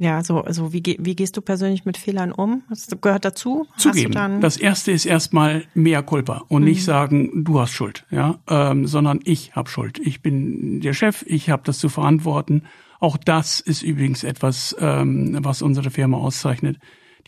Ja, 0.00 0.22
so, 0.22 0.42
also 0.42 0.72
wie, 0.72 0.96
wie 1.00 1.16
gehst 1.16 1.36
du 1.36 1.40
persönlich 1.40 1.84
mit 1.84 1.96
Fehlern 1.96 2.30
um? 2.30 2.62
Das 2.68 2.86
gehört 3.00 3.24
dazu? 3.24 3.66
Zugeben. 3.76 4.40
Das 4.40 4.56
erste 4.56 4.92
ist 4.92 5.06
erstmal 5.06 5.64
mehr 5.74 6.04
Culpa 6.04 6.44
und 6.48 6.62
mhm. 6.62 6.68
nicht 6.68 6.84
sagen, 6.84 7.44
du 7.44 7.58
hast 7.58 7.72
Schuld, 7.72 8.06
ja, 8.10 8.38
ähm, 8.48 8.86
sondern 8.86 9.18
ich 9.24 9.56
habe 9.56 9.68
Schuld. 9.68 9.98
Ich 9.98 10.22
bin 10.22 10.80
der 10.80 10.92
Chef, 10.92 11.24
ich 11.26 11.50
habe 11.50 11.64
das 11.64 11.78
zu 11.78 11.88
verantworten. 11.88 12.62
Auch 13.00 13.16
das 13.16 13.58
ist 13.58 13.82
übrigens 13.82 14.22
etwas, 14.22 14.76
ähm, 14.78 15.36
was 15.42 15.62
unsere 15.62 15.90
Firma 15.90 16.18
auszeichnet. 16.18 16.78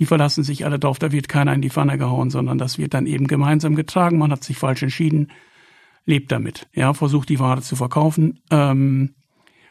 Die 0.01 0.07
verlassen 0.07 0.43
sich 0.45 0.65
alle 0.65 0.79
drauf, 0.79 0.99
da 0.99 1.13
wird 1.13 1.29
keiner 1.29 1.53
in 1.53 1.61
die 1.61 1.69
Pfanne 1.69 1.99
gehauen, 1.99 2.31
sondern 2.31 2.57
das 2.57 2.79
wird 2.79 2.95
dann 2.95 3.07
eben 3.07 3.27
gemeinsam 3.27 3.75
getragen. 3.75 4.17
Man 4.17 4.33
hat 4.33 4.43
sich 4.43 4.57
falsch 4.57 4.83
entschieden, 4.83 5.31
lebt 6.07 6.33
damit, 6.33 6.69
ja, 6.75 6.95
versucht 6.95 7.29
die 7.29 7.39
Ware 7.39 7.61
zu 7.61 7.77
verkaufen. 7.77 8.41
Ähm, 8.51 9.11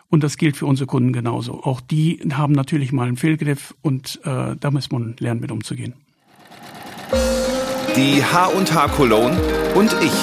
und 0.07 0.23
das 0.23 0.37
gilt 0.37 0.55
für 0.55 0.67
unsere 0.67 0.85
Kunden 0.85 1.13
genauso. 1.13 1.63
Auch 1.63 1.81
die 1.81 2.21
haben 2.31 2.53
natürlich 2.53 2.91
mal 2.91 3.07
einen 3.07 3.17
Fehlgriff 3.17 3.73
und 3.81 4.19
äh, 4.23 4.55
da 4.55 4.69
muss 4.71 4.91
man 4.91 5.15
lernen, 5.17 5.41
mit 5.41 5.51
umzugehen. 5.51 5.95
Die 7.95 8.23
H&H 8.23 8.87
Cologne 8.89 9.35
und 9.73 9.95
ich. 9.99 10.13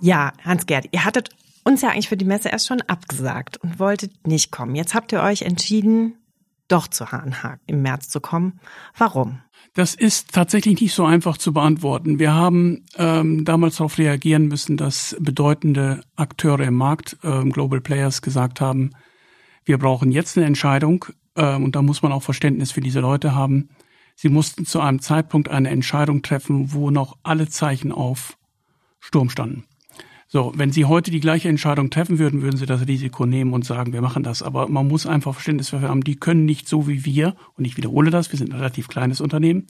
Ja, 0.00 0.32
Hans-Gerd, 0.44 0.88
ihr 0.90 1.04
hattet 1.04 1.30
uns 1.62 1.82
ja 1.82 1.90
eigentlich 1.90 2.08
für 2.08 2.16
die 2.16 2.24
Messe 2.24 2.48
erst 2.48 2.66
schon 2.66 2.80
abgesagt 2.82 3.58
und 3.58 3.78
wolltet 3.78 4.26
nicht 4.26 4.50
kommen. 4.50 4.74
Jetzt 4.74 4.94
habt 4.94 5.12
ihr 5.12 5.22
euch 5.22 5.42
entschieden, 5.42 6.14
doch 6.68 6.88
zu 6.88 7.10
H&H 7.10 7.58
im 7.66 7.82
März 7.82 8.08
zu 8.08 8.20
kommen. 8.20 8.60
Warum? 8.96 9.40
Das 9.74 9.94
ist 9.94 10.32
tatsächlich 10.32 10.80
nicht 10.80 10.94
so 10.94 11.04
einfach 11.04 11.36
zu 11.36 11.52
beantworten. 11.52 12.18
Wir 12.18 12.32
haben 12.32 12.84
ähm, 12.96 13.44
damals 13.44 13.76
darauf 13.76 13.98
reagieren 13.98 14.48
müssen, 14.48 14.76
dass 14.76 15.16
bedeutende 15.20 16.00
Akteure 16.16 16.60
im 16.60 16.74
Markt, 16.74 17.18
ähm, 17.22 17.52
Global 17.52 17.80
Players, 17.80 18.22
gesagt 18.22 18.60
haben, 18.60 18.92
wir 19.64 19.78
brauchen 19.78 20.12
jetzt 20.12 20.36
eine 20.36 20.46
Entscheidung 20.46 21.04
ähm, 21.36 21.64
und 21.64 21.76
da 21.76 21.82
muss 21.82 22.02
man 22.02 22.12
auch 22.12 22.22
Verständnis 22.22 22.72
für 22.72 22.80
diese 22.80 23.00
Leute 23.00 23.34
haben. 23.34 23.68
Sie 24.14 24.30
mussten 24.30 24.64
zu 24.64 24.80
einem 24.80 25.00
Zeitpunkt 25.00 25.50
eine 25.50 25.68
Entscheidung 25.68 26.22
treffen, 26.22 26.72
wo 26.72 26.90
noch 26.90 27.18
alle 27.22 27.48
Zeichen 27.48 27.92
auf 27.92 28.38
Sturm 28.98 29.28
standen. 29.28 29.64
So, 30.28 30.52
wenn 30.56 30.72
Sie 30.72 30.84
heute 30.84 31.12
die 31.12 31.20
gleiche 31.20 31.48
Entscheidung 31.48 31.88
treffen 31.88 32.18
würden, 32.18 32.42
würden 32.42 32.56
Sie 32.56 32.66
das 32.66 32.88
Risiko 32.88 33.26
nehmen 33.26 33.52
und 33.52 33.64
sagen, 33.64 33.92
wir 33.92 34.02
machen 34.02 34.24
das. 34.24 34.42
Aber 34.42 34.68
man 34.68 34.88
muss 34.88 35.06
einfach 35.06 35.34
Verständnis 35.34 35.70
dafür 35.70 35.88
haben, 35.88 36.02
die 36.02 36.16
können 36.16 36.44
nicht 36.44 36.68
so 36.68 36.88
wie 36.88 37.04
wir, 37.04 37.36
und 37.54 37.64
ich 37.64 37.76
wiederhole 37.76 38.10
das, 38.10 38.32
wir 38.32 38.38
sind 38.38 38.52
ein 38.52 38.56
relativ 38.56 38.88
kleines 38.88 39.20
Unternehmen, 39.20 39.68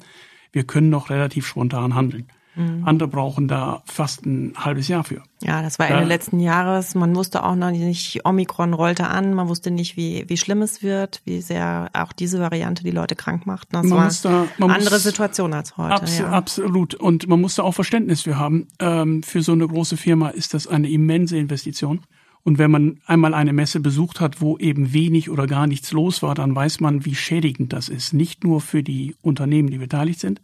wir 0.52 0.64
können 0.64 0.88
noch 0.88 1.10
relativ 1.10 1.46
spontan 1.46 1.94
handeln. 1.94 2.28
Mhm. 2.56 2.82
Andere 2.84 3.08
brauchen 3.08 3.48
da 3.48 3.82
fast 3.84 4.24
ein 4.24 4.54
halbes 4.56 4.88
Jahr 4.88 5.04
für. 5.04 5.22
Ja, 5.42 5.60
das 5.60 5.78
war 5.78 5.88
Ende 5.88 6.02
ja. 6.02 6.08
letzten 6.08 6.40
Jahres. 6.40 6.94
Man 6.94 7.14
wusste 7.14 7.44
auch 7.44 7.54
noch 7.54 7.70
nicht, 7.70 8.24
Omikron 8.24 8.72
rollte 8.72 9.08
an. 9.08 9.34
Man 9.34 9.48
wusste 9.48 9.70
nicht, 9.70 9.96
wie, 9.96 10.24
wie 10.28 10.38
schlimm 10.38 10.62
es 10.62 10.82
wird, 10.82 11.20
wie 11.24 11.42
sehr 11.42 11.90
auch 11.92 12.12
diese 12.12 12.40
Variante 12.40 12.82
die 12.82 12.90
Leute 12.90 13.14
krank 13.14 13.46
macht. 13.46 13.68
Das 13.72 13.84
man 13.84 13.98
war 13.98 14.10
da, 14.22 14.46
eine 14.58 14.74
andere 14.74 14.94
muss, 14.94 15.02
Situation 15.02 15.52
als 15.52 15.76
heute. 15.76 15.94
Abs 15.94 16.18
ja. 16.18 16.30
Absolut. 16.30 16.94
Und 16.94 17.28
man 17.28 17.40
muss 17.40 17.56
da 17.56 17.62
auch 17.62 17.74
Verständnis 17.74 18.22
für 18.22 18.38
haben. 18.38 18.68
Ähm, 18.78 19.22
für 19.22 19.42
so 19.42 19.52
eine 19.52 19.68
große 19.68 19.98
Firma 19.98 20.30
ist 20.30 20.54
das 20.54 20.66
eine 20.66 20.88
immense 20.88 21.36
Investition. 21.36 22.00
Und 22.42 22.58
wenn 22.58 22.70
man 22.70 23.00
einmal 23.06 23.34
eine 23.34 23.52
Messe 23.52 23.80
besucht 23.80 24.20
hat, 24.20 24.40
wo 24.40 24.56
eben 24.56 24.92
wenig 24.92 25.30
oder 25.30 25.46
gar 25.48 25.66
nichts 25.66 25.90
los 25.92 26.22
war, 26.22 26.34
dann 26.36 26.54
weiß 26.54 26.78
man, 26.78 27.04
wie 27.04 27.16
schädigend 27.16 27.72
das 27.72 27.88
ist. 27.88 28.14
Nicht 28.14 28.44
nur 28.44 28.60
für 28.60 28.84
die 28.84 29.16
Unternehmen, 29.20 29.68
die 29.68 29.78
beteiligt 29.78 30.20
sind, 30.20 30.40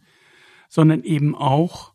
sondern 0.67 1.03
eben 1.03 1.33
auch 1.33 1.92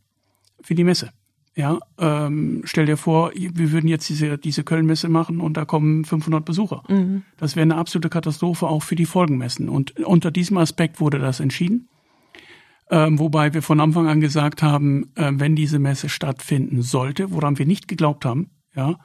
für 0.68 0.74
die 0.74 0.84
Messe. 0.84 1.08
Ja, 1.56 1.78
ähm, 1.98 2.60
stell 2.64 2.84
dir 2.84 2.98
vor, 2.98 3.32
wir 3.34 3.72
würden 3.72 3.88
jetzt 3.88 4.06
diese, 4.10 4.36
diese 4.36 4.64
Köln-Messe 4.64 5.08
machen 5.08 5.40
und 5.40 5.56
da 5.56 5.64
kommen 5.64 6.04
500 6.04 6.44
Besucher. 6.44 6.82
Mhm. 6.88 7.22
Das 7.38 7.56
wäre 7.56 7.62
eine 7.62 7.76
absolute 7.76 8.10
Katastrophe 8.10 8.66
auch 8.66 8.82
für 8.82 8.94
die 8.94 9.06
Folgenmessen. 9.06 9.70
Und 9.70 9.98
unter 10.00 10.30
diesem 10.30 10.58
Aspekt 10.58 11.00
wurde 11.00 11.18
das 11.18 11.40
entschieden. 11.40 11.88
Ähm, 12.90 13.18
wobei 13.18 13.54
wir 13.54 13.62
von 13.62 13.80
Anfang 13.80 14.08
an 14.08 14.20
gesagt 14.20 14.62
haben, 14.62 15.10
äh, 15.14 15.32
wenn 15.32 15.56
diese 15.56 15.78
Messe 15.78 16.10
stattfinden 16.10 16.82
sollte, 16.82 17.32
woran 17.32 17.58
wir 17.58 17.64
nicht 17.64 17.88
geglaubt 17.88 18.26
haben, 18.26 18.50
ja, 18.76 18.98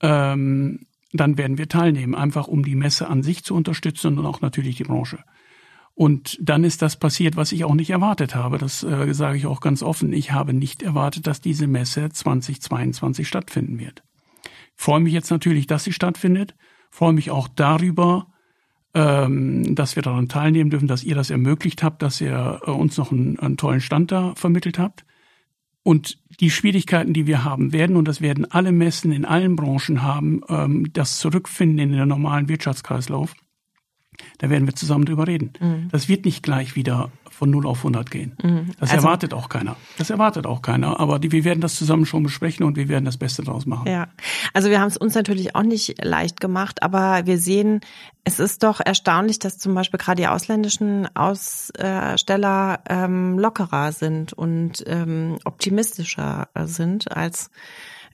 ähm, 0.00 0.86
dann 1.12 1.38
werden 1.38 1.58
wir 1.58 1.68
teilnehmen, 1.68 2.14
einfach 2.14 2.46
um 2.46 2.62
die 2.62 2.76
Messe 2.76 3.08
an 3.08 3.24
sich 3.24 3.42
zu 3.42 3.52
unterstützen 3.52 4.16
und 4.16 4.26
auch 4.26 4.42
natürlich 4.42 4.76
die 4.76 4.84
Branche. 4.84 5.18
Und 5.94 6.38
dann 6.40 6.64
ist 6.64 6.82
das 6.82 6.96
passiert, 6.96 7.36
was 7.36 7.52
ich 7.52 7.64
auch 7.64 7.74
nicht 7.74 7.90
erwartet 7.90 8.34
habe. 8.34 8.58
Das 8.58 8.82
äh, 8.82 9.14
sage 9.14 9.38
ich 9.38 9.46
auch 9.46 9.60
ganz 9.60 9.82
offen. 9.82 10.12
Ich 10.12 10.32
habe 10.32 10.52
nicht 10.52 10.82
erwartet, 10.82 11.26
dass 11.26 11.40
diese 11.40 11.68
Messe 11.68 12.08
2022 12.10 13.28
stattfinden 13.28 13.78
wird. 13.78 14.02
freue 14.74 15.00
mich 15.00 15.12
jetzt 15.12 15.30
natürlich, 15.30 15.66
dass 15.66 15.84
sie 15.84 15.92
stattfindet. 15.92 16.54
freue 16.90 17.12
mich 17.12 17.30
auch 17.30 17.46
darüber, 17.46 18.26
ähm, 18.94 19.74
dass 19.74 19.94
wir 19.94 20.02
daran 20.02 20.28
teilnehmen 20.28 20.70
dürfen, 20.70 20.88
dass 20.88 21.04
ihr 21.04 21.14
das 21.14 21.30
ermöglicht 21.30 21.82
habt, 21.82 22.02
dass 22.02 22.20
ihr 22.20 22.60
äh, 22.64 22.70
uns 22.70 22.96
noch 22.96 23.12
einen, 23.12 23.38
einen 23.38 23.56
tollen 23.56 23.80
Stand 23.80 24.10
da 24.10 24.34
vermittelt 24.34 24.78
habt. 24.78 25.04
Und 25.84 26.18
die 26.40 26.50
Schwierigkeiten, 26.50 27.12
die 27.12 27.26
wir 27.26 27.44
haben 27.44 27.72
werden, 27.72 27.96
und 27.96 28.08
das 28.08 28.20
werden 28.20 28.50
alle 28.50 28.72
Messen 28.72 29.12
in 29.12 29.24
allen 29.24 29.54
Branchen 29.54 30.02
haben, 30.02 30.40
ähm, 30.48 30.92
das 30.92 31.18
Zurückfinden 31.18 31.78
in 31.78 31.92
den 31.92 32.08
normalen 32.08 32.48
Wirtschaftskreislauf, 32.48 33.34
Da 34.38 34.50
werden 34.50 34.66
wir 34.66 34.74
zusammen 34.74 35.04
drüber 35.04 35.26
reden. 35.26 35.52
Mhm. 35.60 35.88
Das 35.90 36.08
wird 36.08 36.24
nicht 36.24 36.42
gleich 36.42 36.76
wieder 36.76 37.10
von 37.30 37.50
0 37.50 37.66
auf 37.66 37.78
100 37.78 38.10
gehen. 38.10 38.32
Mhm. 38.42 38.70
Das 38.78 38.90
also, 38.90 39.06
erwartet 39.06 39.34
auch 39.34 39.48
keiner. 39.48 39.76
Das 39.98 40.10
erwartet 40.10 40.46
auch 40.46 40.62
keiner. 40.62 41.00
Aber 41.00 41.18
die, 41.18 41.32
wir 41.32 41.44
werden 41.44 41.60
das 41.60 41.74
zusammen 41.74 42.06
schon 42.06 42.22
besprechen 42.22 42.64
und 42.64 42.76
wir 42.76 42.88
werden 42.88 43.04
das 43.04 43.16
Beste 43.16 43.42
daraus 43.42 43.66
machen. 43.66 43.88
Ja, 43.88 44.08
also 44.52 44.70
wir 44.70 44.80
haben 44.80 44.88
es 44.88 44.96
uns 44.96 45.14
natürlich 45.14 45.54
auch 45.54 45.62
nicht 45.62 46.02
leicht 46.04 46.40
gemacht, 46.40 46.82
aber 46.82 47.26
wir 47.26 47.38
sehen, 47.38 47.80
es 48.22 48.38
ist 48.38 48.62
doch 48.62 48.80
erstaunlich, 48.80 49.38
dass 49.38 49.58
zum 49.58 49.74
Beispiel 49.74 49.98
gerade 49.98 50.22
die 50.22 50.28
ausländischen 50.28 51.08
Aussteller 51.16 52.80
ähm, 52.88 53.38
lockerer 53.38 53.92
sind 53.92 54.32
und 54.32 54.84
ähm, 54.86 55.38
optimistischer 55.44 56.48
sind 56.64 57.10
als 57.14 57.50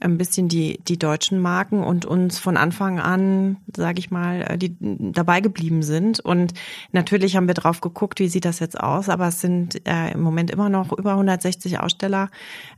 ein 0.00 0.16
bisschen 0.16 0.48
die, 0.48 0.80
die 0.88 0.98
deutschen 0.98 1.40
Marken 1.40 1.82
und 1.82 2.06
uns 2.06 2.38
von 2.38 2.56
Anfang 2.56 2.98
an, 2.98 3.58
sage 3.76 3.98
ich 3.98 4.10
mal, 4.10 4.42
äh, 4.42 4.58
die 4.58 4.74
dabei 4.80 5.40
geblieben 5.40 5.82
sind. 5.82 6.20
Und 6.20 6.54
natürlich 6.92 7.36
haben 7.36 7.46
wir 7.46 7.54
drauf 7.54 7.80
geguckt, 7.80 8.18
wie 8.18 8.28
sieht 8.28 8.46
das 8.46 8.58
jetzt 8.58 8.80
aus, 8.80 9.08
aber 9.08 9.28
es 9.28 9.40
sind 9.40 9.86
äh, 9.86 10.12
im 10.12 10.22
Moment 10.22 10.50
immer 10.50 10.70
noch 10.70 10.92
über 10.92 11.12
160 11.12 11.80
Aussteller, 11.80 12.30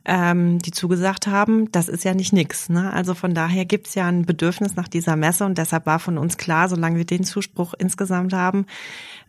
ähm, 0.05 0.59
die 0.59 0.71
zugesagt 0.71 1.27
haben. 1.27 1.71
Das 1.71 1.87
ist 1.87 2.03
ja 2.03 2.13
nicht 2.13 2.33
nix. 2.33 2.69
Ne? 2.69 2.91
Also 2.91 3.13
von 3.13 3.33
daher 3.33 3.65
gibt's 3.65 3.95
ja 3.95 4.07
ein 4.07 4.25
Bedürfnis 4.25 4.75
nach 4.75 4.89
dieser 4.89 5.15
Messe 5.15 5.45
und 5.45 5.57
deshalb 5.57 5.85
war 5.85 5.99
von 5.99 6.17
uns 6.17 6.37
klar, 6.37 6.67
solange 6.67 6.97
wir 6.97 7.05
den 7.05 7.23
Zuspruch 7.23 7.73
insgesamt 7.77 8.33
haben, 8.33 8.65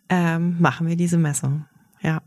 ähm, 0.08 0.56
machen 0.58 0.88
wir 0.88 0.96
diese 0.96 1.16
Messe. 1.16 1.64
Ja. 2.02 2.20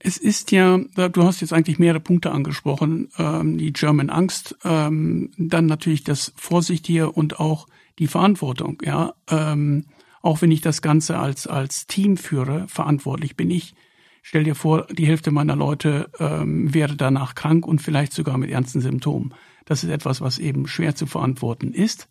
Es 0.00 0.16
ist 0.16 0.52
ja, 0.52 0.78
du 0.78 1.24
hast 1.24 1.40
jetzt 1.40 1.52
eigentlich 1.52 1.78
mehrere 1.78 2.00
Punkte 2.00 2.30
angesprochen, 2.30 3.08
ähm, 3.18 3.58
die 3.58 3.72
German 3.72 4.10
Angst, 4.10 4.56
ähm, 4.64 5.30
dann 5.36 5.66
natürlich 5.66 6.04
das 6.04 6.32
Vorsichtige 6.36 7.10
und 7.10 7.40
auch 7.40 7.66
die 7.98 8.06
Verantwortung. 8.06 8.80
Ja, 8.84 9.14
ähm, 9.28 9.86
auch 10.22 10.40
wenn 10.40 10.52
ich 10.52 10.60
das 10.60 10.82
Ganze 10.82 11.18
als 11.18 11.46
als 11.46 11.86
Team 11.86 12.16
führe, 12.16 12.66
verantwortlich 12.68 13.36
bin 13.36 13.50
ich. 13.50 13.74
Stell 14.22 14.44
dir 14.44 14.54
vor, 14.54 14.86
die 14.86 15.06
Hälfte 15.06 15.30
meiner 15.30 15.56
Leute 15.56 16.10
ähm, 16.18 16.72
wäre 16.72 16.96
danach 16.96 17.34
krank 17.34 17.66
und 17.66 17.80
vielleicht 17.80 18.12
sogar 18.12 18.36
mit 18.38 18.50
ernsten 18.50 18.80
Symptomen. 18.80 19.34
Das 19.64 19.82
ist 19.82 19.90
etwas, 19.90 20.20
was 20.20 20.38
eben 20.38 20.66
schwer 20.66 20.94
zu 20.94 21.06
verantworten 21.06 21.72
ist. 21.72 22.08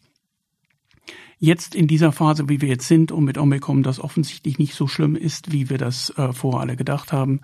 Jetzt 1.39 1.75
in 1.75 1.88
dieser 1.88 2.12
Phase, 2.12 2.50
wie 2.50 2.62
wir 2.62 2.70
jetzt 2.70 2.88
sind 2.88 3.12
und 3.12 3.24
mit 3.24 3.38
Omikron, 3.38 3.84
das 3.84 4.00
offensichtlich 4.00 4.58
nicht 4.58 4.74
so 4.74 4.88
schlimm 4.88 5.15
ist, 5.15 5.51
wie 5.51 5.70
wir 5.70 5.77
das 5.77 6.10
äh, 6.17 6.34
vorher 6.34 6.62
alle 6.62 6.75
gedacht 6.75 7.12
haben, 7.12 7.41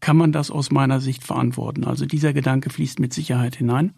kann 0.00 0.16
man 0.16 0.32
das 0.32 0.50
aus 0.50 0.70
meiner 0.70 1.00
Sicht 1.00 1.24
verantworten. 1.24 1.84
Also 1.84 2.06
dieser 2.06 2.32
Gedanke 2.32 2.70
fließt 2.70 2.98
mit 3.00 3.12
Sicherheit 3.14 3.56
hinein. 3.56 3.92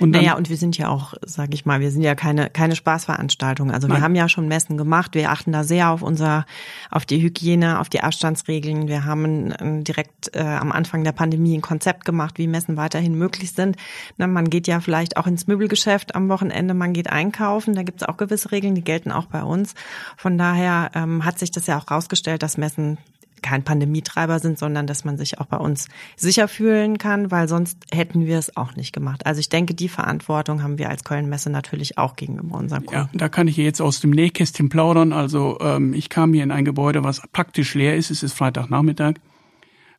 Und 0.00 0.12
dann, 0.12 0.22
naja, 0.22 0.36
und 0.36 0.50
wir 0.50 0.56
sind 0.56 0.76
ja 0.76 0.88
auch, 0.88 1.14
sage 1.24 1.54
ich 1.54 1.66
mal, 1.66 1.78
wir 1.78 1.92
sind 1.92 2.02
ja 2.02 2.16
keine 2.16 2.50
keine 2.50 2.74
Spaßveranstaltung. 2.74 3.70
Also 3.70 3.86
nein. 3.86 3.98
wir 3.98 4.02
haben 4.02 4.16
ja 4.16 4.28
schon 4.28 4.48
Messen 4.48 4.76
gemacht. 4.76 5.14
Wir 5.14 5.30
achten 5.30 5.52
da 5.52 5.62
sehr 5.62 5.90
auf 5.90 6.02
unser, 6.02 6.46
auf 6.90 7.06
die 7.06 7.22
Hygiene, 7.22 7.78
auf 7.78 7.88
die 7.88 8.00
Abstandsregeln. 8.00 8.88
Wir 8.88 9.04
haben 9.04 9.52
äh, 9.52 9.82
direkt 9.84 10.34
äh, 10.34 10.40
am 10.40 10.72
Anfang 10.72 11.04
der 11.04 11.12
Pandemie 11.12 11.56
ein 11.56 11.62
Konzept 11.62 12.04
gemacht, 12.04 12.38
wie 12.38 12.48
Messen 12.48 12.76
weiterhin 12.76 13.16
möglich 13.16 13.52
sind. 13.52 13.76
Na, 14.16 14.26
man 14.26 14.50
geht 14.50 14.66
ja 14.66 14.80
vielleicht 14.80 15.16
auch 15.16 15.28
ins 15.28 15.46
Möbelgeschäft 15.46 16.16
am 16.16 16.28
Wochenende, 16.28 16.74
man 16.74 16.92
geht 16.92 17.08
einkaufen. 17.08 17.74
Da 17.74 17.84
gibt 17.84 18.02
es 18.02 18.08
auch 18.08 18.16
gewisse 18.16 18.50
Regeln, 18.50 18.74
die 18.74 18.82
gelten 18.82 19.12
auch 19.12 19.26
bei 19.26 19.44
uns. 19.44 19.74
Von 20.16 20.38
daher 20.38 20.90
ähm, 20.94 21.24
hat 21.24 21.38
sich 21.38 21.52
das 21.52 21.68
ja 21.68 21.78
auch 21.78 21.88
rausgestellt, 21.88 22.42
dass 22.42 22.58
Messen 22.58 22.98
kein 23.44 23.62
Pandemietreiber 23.62 24.38
sind, 24.38 24.58
sondern 24.58 24.86
dass 24.86 25.04
man 25.04 25.18
sich 25.18 25.38
auch 25.38 25.44
bei 25.44 25.58
uns 25.58 25.88
sicher 26.16 26.48
fühlen 26.48 26.96
kann, 26.96 27.30
weil 27.30 27.46
sonst 27.46 27.78
hätten 27.92 28.24
wir 28.24 28.38
es 28.38 28.56
auch 28.56 28.74
nicht 28.74 28.94
gemacht. 28.94 29.26
Also 29.26 29.38
ich 29.38 29.50
denke, 29.50 29.74
die 29.74 29.90
Verantwortung 29.90 30.62
haben 30.62 30.78
wir 30.78 30.88
als 30.88 31.04
Köln-Messe 31.04 31.50
natürlich 31.50 31.98
auch 31.98 32.16
gegenüber 32.16 32.56
unseren 32.56 32.86
Kunden. 32.86 33.02
Ja, 33.02 33.08
da 33.12 33.28
kann 33.28 33.46
ich 33.46 33.58
jetzt 33.58 33.82
aus 33.82 34.00
dem 34.00 34.10
Nähkästchen 34.10 34.70
plaudern. 34.70 35.12
Also 35.12 35.58
ähm, 35.60 35.92
ich 35.92 36.08
kam 36.08 36.32
hier 36.32 36.42
in 36.42 36.50
ein 36.50 36.64
Gebäude, 36.64 37.04
was 37.04 37.20
praktisch 37.32 37.74
leer 37.74 37.96
ist. 37.96 38.10
Es 38.10 38.22
ist 38.22 38.32
Freitagnachmittag. 38.32 39.16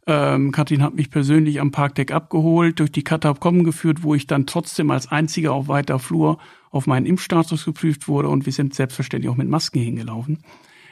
Ähm, 0.08 0.52
Katrin 0.52 0.82
hat 0.82 0.96
mich 0.96 1.12
persönlich 1.12 1.62
am 1.62 1.72
Parkdeck 1.72 2.12
abgeholt, 2.12 2.80
durch 2.80 2.92
die 2.92 3.04
Katakomben 3.04 3.64
geführt, 3.64 4.02
wo 4.02 4.16
ich 4.16 4.26
dann 4.26 4.48
trotzdem 4.48 4.90
als 4.90 5.12
einziger 5.12 5.54
auf 5.54 5.68
weiter 5.68 6.00
Flur 6.00 6.40
auf 6.72 6.88
meinen 6.88 7.06
Impfstatus 7.06 7.64
geprüft 7.64 8.08
wurde 8.08 8.30
und 8.30 8.48
wir 8.48 8.54
sind 8.54 8.74
selbstverständlich 8.74 9.32
auch 9.32 9.38
mit 9.38 9.48
Masken 9.48 9.80
hingelaufen 9.82 10.40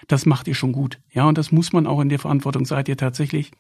das 0.08 0.26
macht 0.26 0.48
ihr 0.48 0.56
schon 0.56 0.72
gut. 0.72 1.00
Ja, 1.12 1.26
und 1.26 1.38
das 1.38 1.52
muss 1.52 1.74
man 1.74 1.88
auch 1.88 2.00
in 2.00 2.10
der 2.10 2.20
Verantwortung 2.20 2.66
seid 2.66 2.89
ihr 2.89 2.98
tatsächlich. 2.98 3.52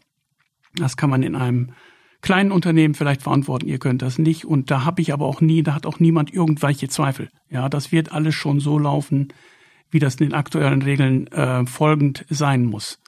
Das 0.75 0.97
kann 0.97 1.09
man 1.09 1.23
in 1.23 1.35
einem 1.35 1.73
kleinen 2.21 2.51
Unternehmen 2.51 2.95
vielleicht 2.95 3.21
verantworten. 3.21 3.67
Ihr 3.67 3.79
könnt 3.79 4.01
das 4.01 4.17
nicht. 4.17 4.45
Und 4.45 4.71
da 4.71 4.85
habe 4.85 5.01
ich 5.01 5.13
aber 5.13 5.25
auch 5.25 5.41
nie, 5.41 5.61
da 5.61 5.75
hat 5.75 5.85
auch 5.85 5.99
niemand 5.99 6.33
irgendwelche 6.33 6.87
Zweifel. 6.87 7.29
Ja, 7.49 7.69
das 7.69 7.91
wird 7.91 8.11
alles 8.11 8.33
schon 8.33 8.59
so 8.59 8.79
laufen, 8.79 9.27
wie 9.91 9.99
das 9.99 10.15
den 10.15 10.33
aktuellen 10.33 10.81
Regeln 10.81 11.27
äh, 11.27 11.65
folgend 11.65 12.25
sein 12.29 12.65
muss. 12.65 12.99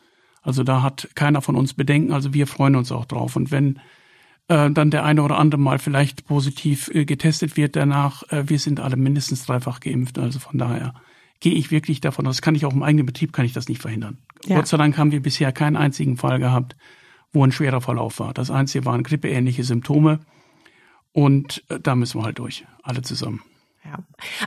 Also 0.43 0.63
da 0.63 0.83
hat 0.83 1.09
keiner 1.15 1.41
von 1.41 1.55
uns 1.55 1.73
Bedenken. 1.73 2.11
Also 2.11 2.33
wir 2.33 2.45
freuen 2.45 2.75
uns 2.75 2.91
auch 2.91 3.05
drauf. 3.05 3.35
Und 3.35 3.51
wenn 3.51 3.79
äh, 4.47 4.69
dann 4.69 4.91
der 4.91 5.03
eine 5.03 5.23
oder 5.23 5.39
andere 5.39 5.59
mal 5.59 5.79
vielleicht 5.79 6.27
positiv 6.27 6.89
äh, 6.93 7.05
getestet 7.05 7.57
wird 7.57 7.75
danach, 7.75 8.23
äh, 8.31 8.47
wir 8.47 8.59
sind 8.59 8.79
alle 8.79 8.97
mindestens 8.97 9.45
dreifach 9.45 9.79
geimpft. 9.79 10.19
Also 10.19 10.39
von 10.39 10.59
daher 10.59 10.93
gehe 11.39 11.53
ich 11.53 11.71
wirklich 11.71 12.01
davon 12.01 12.27
aus, 12.27 12.41
kann 12.41 12.55
ich 12.55 12.65
auch 12.65 12.73
im 12.73 12.83
eigenen 12.83 13.05
Betrieb, 13.05 13.33
kann 13.33 13.45
ich 13.45 13.53
das 13.53 13.69
nicht 13.69 13.81
verhindern. 13.81 14.17
Ja. 14.45 14.57
Gott 14.57 14.67
sei 14.67 14.77
Dank 14.77 14.97
haben 14.97 15.11
wir 15.11 15.21
bisher 15.21 15.51
keinen 15.51 15.75
einzigen 15.75 16.17
Fall 16.17 16.39
gehabt, 16.39 16.75
wo 17.33 17.43
ein 17.43 17.51
schwerer 17.51 17.81
Verlauf 17.81 18.19
war. 18.19 18.33
Das 18.33 18.51
Einzige 18.51 18.85
waren 18.85 19.03
grippeähnliche 19.03 19.63
Symptome 19.63 20.19
und 21.11 21.63
äh, 21.69 21.79
da 21.79 21.95
müssen 21.95 22.19
wir 22.19 22.25
halt 22.25 22.39
durch, 22.39 22.65
alle 22.83 23.01
zusammen. 23.01 23.41
Ja. 23.85 23.99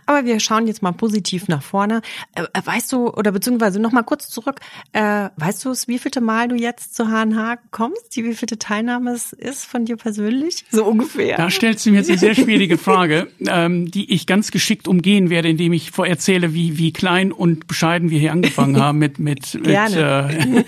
Aber 0.07 0.25
wir 0.25 0.41
schauen 0.41 0.67
jetzt 0.67 0.83
mal 0.83 0.93
positiv 0.93 1.47
nach 1.47 1.63
vorne. 1.63 2.03
Äh, 2.35 2.43
äh 2.43 2.61
weißt 2.65 2.93
du, 2.93 3.09
oder 3.11 3.31
beziehungsweise 3.31 3.79
noch 3.79 3.93
mal 3.93 4.03
kurz 4.03 4.29
zurück, 4.29 4.61
äh, 4.93 5.29
weißt 5.37 5.65
du, 5.65 5.75
wie 5.87 5.99
vielte 5.99 6.21
Mal 6.21 6.49
du 6.49 6.57
jetzt 6.57 6.97
zu 6.97 7.07
HNH 7.07 7.59
kommst? 7.71 8.17
Die 8.17 8.25
wievielte 8.25 8.59
Teilnahme 8.59 9.13
es 9.13 9.33
ist 9.33 9.65
von 9.65 9.85
dir 9.85 9.97
persönlich? 9.97 10.65
So 10.79 10.85
ungefähr. 10.85 11.37
Da 11.37 11.51
stellst 11.51 11.85
du 11.87 11.91
mir 11.91 11.99
jetzt 11.99 12.11
eine 12.11 12.19
sehr 12.19 12.35
schwierige 12.35 12.79
Frage, 12.79 13.29
ähm, 13.47 13.91
die 13.91 14.13
ich 14.13 14.27
ganz 14.27 14.51
geschickt 14.53 14.87
umgehen 14.87 15.29
werde, 15.29 15.49
indem 15.49 15.73
ich 15.73 15.97
erzähle, 15.99 16.55
wie, 16.55 16.79
wie 16.79 16.93
klein 16.93 17.33
und 17.33 17.67
bescheiden 17.67 18.11
wir 18.11 18.19
hier 18.19 18.33
angefangen 18.33 18.77
haben 18.81 18.99
mit, 18.99 19.19
mit, 19.19 19.55
mit 19.55 19.67
äh, 19.67 20.65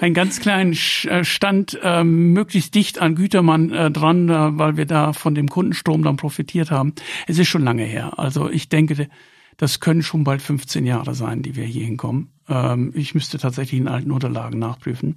einem 0.00 0.14
ganz 0.14 0.40
kleinen 0.40 0.72
äh, 0.72 1.24
Stand, 1.24 1.78
äh, 1.82 2.02
möglichst 2.02 2.74
dicht 2.74 3.00
an 3.00 3.14
Gütermann 3.14 3.70
äh, 3.70 3.90
dran, 3.90 4.28
äh, 4.28 4.58
weil 4.58 4.76
wir 4.76 4.86
da 4.86 5.12
von 5.12 5.34
dem 5.34 5.48
Kundenstrom 5.48 6.02
dann 6.02 6.16
profitiert 6.16 6.70
haben. 6.70 6.94
Es 7.28 7.38
ist 7.38 7.48
schon 7.48 7.62
lange 7.62 7.84
her 7.84 8.03
her. 8.04 8.18
Also 8.18 8.50
ich 8.50 8.68
denke, 8.68 9.08
das 9.56 9.80
können 9.80 10.02
schon 10.02 10.24
bald 10.24 10.42
15 10.42 10.84
Jahre 10.86 11.14
sein, 11.14 11.42
die 11.42 11.56
wir 11.56 11.64
hier 11.64 11.84
hinkommen. 11.84 12.32
Ähm, 12.48 12.92
ich 12.94 13.14
müsste 13.14 13.38
tatsächlich 13.38 13.80
in 13.80 13.88
alten 13.88 14.10
Unterlagen 14.10 14.58
nachprüfen. 14.58 15.16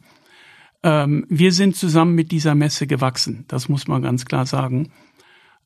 Ähm, 0.84 1.26
wir 1.30 1.52
sind 1.52 1.76
zusammen 1.76 2.16
mit 2.16 2.32
dieser 2.32 2.56
Messe 2.56 2.88
gewachsen, 2.88 3.46
das 3.48 3.68
muss 3.68 3.88
man 3.88 4.02
ganz 4.02 4.26
klar 4.26 4.46
sagen. 4.46 4.92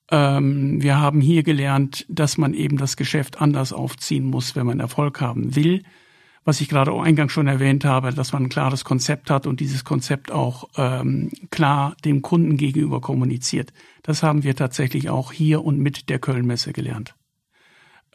Ähm, 0.10 0.82
wir 0.82 1.00
haben 1.00 1.22
hier 1.22 1.44
gelernt, 1.44 2.06
dass 2.10 2.38
man 2.38 2.54
eben 2.54 2.78
das 2.78 2.98
Geschäft 2.98 3.42
anders 3.42 3.74
aufziehen 3.74 4.26
muss, 4.26 4.56
wenn 4.56 4.66
man 4.66 4.80
Erfolg 4.80 5.22
haben 5.22 5.56
will. 5.56 5.84
Was 6.44 6.60
ich 6.60 6.70
gerade 6.70 6.92
eingangs 6.92 7.32
schon 7.32 7.48
erwähnt 7.48 7.86
habe, 7.86 8.12
dass 8.12 8.34
man 8.34 8.44
ein 8.44 8.50
klares 8.50 8.84
Konzept 8.84 9.30
hat 9.30 9.46
und 9.46 9.60
dieses 9.60 9.84
Konzept 9.84 10.32
auch 10.32 10.70
ähm, 10.76 11.30
klar 11.52 11.96
dem 12.04 12.24
Kunden 12.24 12.58
gegenüber 12.58 13.00
kommuniziert. 13.00 13.72
Das 14.02 14.24
haben 14.24 14.44
wir 14.44 14.56
tatsächlich 14.56 15.10
auch 15.10 15.32
hier 15.32 15.64
und 15.64 15.78
mit 15.78 16.10
der 16.10 16.18
Kölnmesse 16.18 16.74
gelernt. 16.74 17.14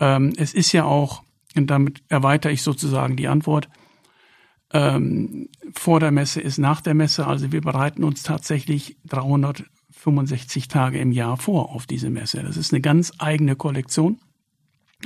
Ähm, 0.00 0.32
es 0.36 0.54
ist 0.54 0.72
ja 0.72 0.84
auch, 0.84 1.22
und 1.54 1.68
damit 1.68 2.02
erweitere 2.08 2.52
ich 2.52 2.62
sozusagen 2.62 3.16
die 3.16 3.28
Antwort, 3.28 3.68
ähm, 4.72 5.48
vor 5.72 6.00
der 6.00 6.10
Messe 6.10 6.40
ist 6.40 6.58
nach 6.58 6.80
der 6.80 6.94
Messe. 6.94 7.28
Also 7.28 7.52
wir 7.52 7.60
bereiten 7.60 8.02
uns 8.02 8.24
tatsächlich 8.24 8.96
365 9.06 10.66
Tage 10.66 10.98
im 10.98 11.12
Jahr 11.12 11.36
vor 11.36 11.70
auf 11.70 11.86
diese 11.86 12.10
Messe. 12.10 12.42
Das 12.42 12.56
ist 12.56 12.72
eine 12.72 12.80
ganz 12.80 13.12
eigene 13.18 13.54
Kollektion, 13.54 14.18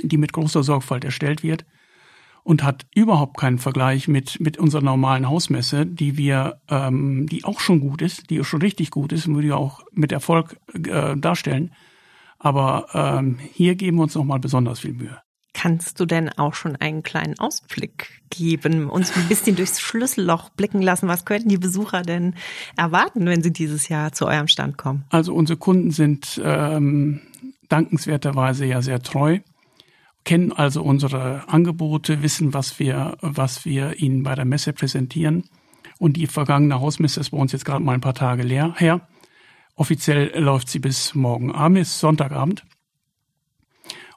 die 0.01 0.17
mit 0.17 0.33
großer 0.33 0.63
Sorgfalt 0.63 1.05
erstellt 1.05 1.43
wird 1.43 1.65
und 2.43 2.63
hat 2.63 2.85
überhaupt 2.95 3.37
keinen 3.37 3.59
Vergleich 3.59 4.07
mit 4.07 4.39
mit 4.39 4.57
unserer 4.57 4.81
normalen 4.81 5.29
Hausmesse, 5.29 5.85
die 5.85 6.17
wir, 6.17 6.61
ähm, 6.69 7.27
die 7.27 7.43
auch 7.43 7.59
schon 7.59 7.79
gut 7.79 8.01
ist, 8.01 8.29
die 8.29 8.43
schon 8.43 8.61
richtig 8.61 8.91
gut 8.91 9.11
ist 9.11 9.27
und 9.27 9.39
wir 9.41 9.57
auch 9.57 9.81
mit 9.91 10.11
Erfolg 10.11 10.57
äh, 10.73 11.15
darstellen. 11.17 11.71
Aber 12.39 12.87
ähm, 12.93 13.37
hier 13.53 13.75
geben 13.75 13.97
wir 13.97 14.03
uns 14.03 14.15
noch 14.15 14.23
mal 14.23 14.39
besonders 14.39 14.79
viel 14.79 14.93
Mühe. 14.93 15.21
Kannst 15.53 15.99
du 15.99 16.05
denn 16.05 16.29
auch 16.29 16.53
schon 16.53 16.77
einen 16.77 17.03
kleinen 17.03 17.37
Ausblick 17.37 18.21
geben, 18.29 18.89
uns 18.89 19.15
ein 19.15 19.27
bisschen 19.27 19.57
durchs 19.57 19.81
Schlüsselloch 19.81 20.49
blicken 20.49 20.81
lassen? 20.81 21.09
Was 21.09 21.25
könnten 21.25 21.49
die 21.49 21.57
Besucher 21.57 22.03
denn 22.03 22.35
erwarten, 22.77 23.25
wenn 23.25 23.43
sie 23.43 23.51
dieses 23.51 23.89
Jahr 23.89 24.13
zu 24.13 24.27
eurem 24.27 24.47
Stand 24.47 24.77
kommen? 24.77 25.03
Also 25.09 25.33
unsere 25.35 25.57
Kunden 25.57 25.91
sind 25.91 26.41
ähm, 26.43 27.19
dankenswerterweise 27.67 28.65
ja 28.65 28.81
sehr 28.81 29.01
treu 29.01 29.39
kennen 30.23 30.51
also 30.51 30.83
unsere 30.83 31.47
Angebote, 31.49 32.21
wissen, 32.21 32.53
was 32.53 32.79
wir, 32.79 33.17
was 33.21 33.65
wir 33.65 33.99
ihnen 33.99 34.23
bei 34.23 34.35
der 34.35 34.45
Messe 34.45 34.73
präsentieren. 34.73 35.43
Und 35.99 36.17
die 36.17 36.27
vergangene 36.27 36.79
Hausmesse 36.79 37.19
ist 37.19 37.31
bei 37.31 37.37
uns 37.37 37.51
jetzt 37.51 37.65
gerade 37.65 37.83
mal 37.83 37.93
ein 37.93 38.01
paar 38.01 38.13
Tage 38.13 38.43
leer 38.43 38.73
her. 38.77 39.07
Offiziell 39.75 40.37
läuft 40.39 40.69
sie 40.69 40.79
bis 40.79 41.15
morgen 41.15 41.51
Abend, 41.51 41.79
ist 41.79 41.99
Sonntagabend. 41.99 42.63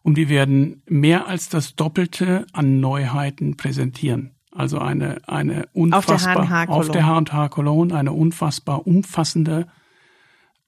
Und 0.03 0.17
wir 0.17 0.29
werden 0.29 0.83
mehr 0.87 1.27
als 1.27 1.49
das 1.49 1.77
Doppelte 1.77 2.47
an 2.53 2.81
Neuheiten 2.81 3.57
präsentieren. 3.57 4.33
Also 4.51 4.79
eine, 4.79 5.27
eine 5.27 5.67
unfassbar, 5.73 6.69
auf 6.69 6.91
der 6.91 7.07
H&H 7.07 7.49
Cologne, 7.49 7.95
eine 7.95 8.13
unfassbar 8.13 8.87
umfassende, 8.87 9.67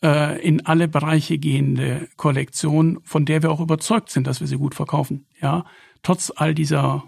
in 0.03 0.67
alle 0.67 0.89
Bereiche 0.89 1.39
gehende 1.39 2.09
Kollektion, 2.17 2.99
von 3.03 3.25
der 3.25 3.43
wir 3.43 3.51
auch 3.51 3.61
überzeugt 3.61 4.11
sind, 4.11 4.27
dass 4.27 4.41
wir 4.41 4.47
sie 4.47 4.59
gut 4.59 4.75
verkaufen. 4.75 5.27
Ja, 5.41 5.65
trotz 6.03 6.31
all 6.37 6.55
dieser 6.55 7.05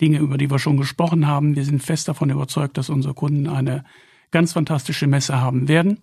Dinge, 0.00 0.18
über 0.18 0.38
die 0.38 0.50
wir 0.50 0.58
schon 0.58 0.76
gesprochen 0.76 1.26
haben, 1.26 1.54
wir 1.54 1.64
sind 1.64 1.82
fest 1.82 2.08
davon 2.08 2.30
überzeugt, 2.30 2.78
dass 2.78 2.88
unsere 2.88 3.14
Kunden 3.14 3.46
eine 3.46 3.84
ganz 4.30 4.54
fantastische 4.54 5.06
Messe 5.06 5.40
haben 5.40 5.68
werden. 5.68 6.00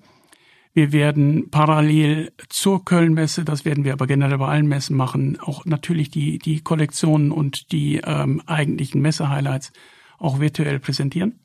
Wir 0.73 0.91
werden 0.91 1.49
parallel 1.49 2.31
zur 2.49 2.85
Kölnmesse, 2.85 3.43
das 3.43 3.65
werden 3.65 3.83
wir 3.83 3.93
aber 3.93 4.05
generell 4.05 4.37
bei 4.37 4.47
allen 4.47 4.67
Messen 4.67 4.95
machen, 4.95 5.39
auch 5.39 5.65
natürlich 5.65 6.11
die, 6.11 6.37
die 6.37 6.61
Kollektionen 6.61 7.31
und 7.31 7.71
die 7.71 7.97
ähm, 8.05 8.43
eigentlichen 8.45 9.01
Messe-Highlights 9.01 9.73
auch 10.19 10.39
virtuell 10.39 10.79
präsentieren. 10.79 11.39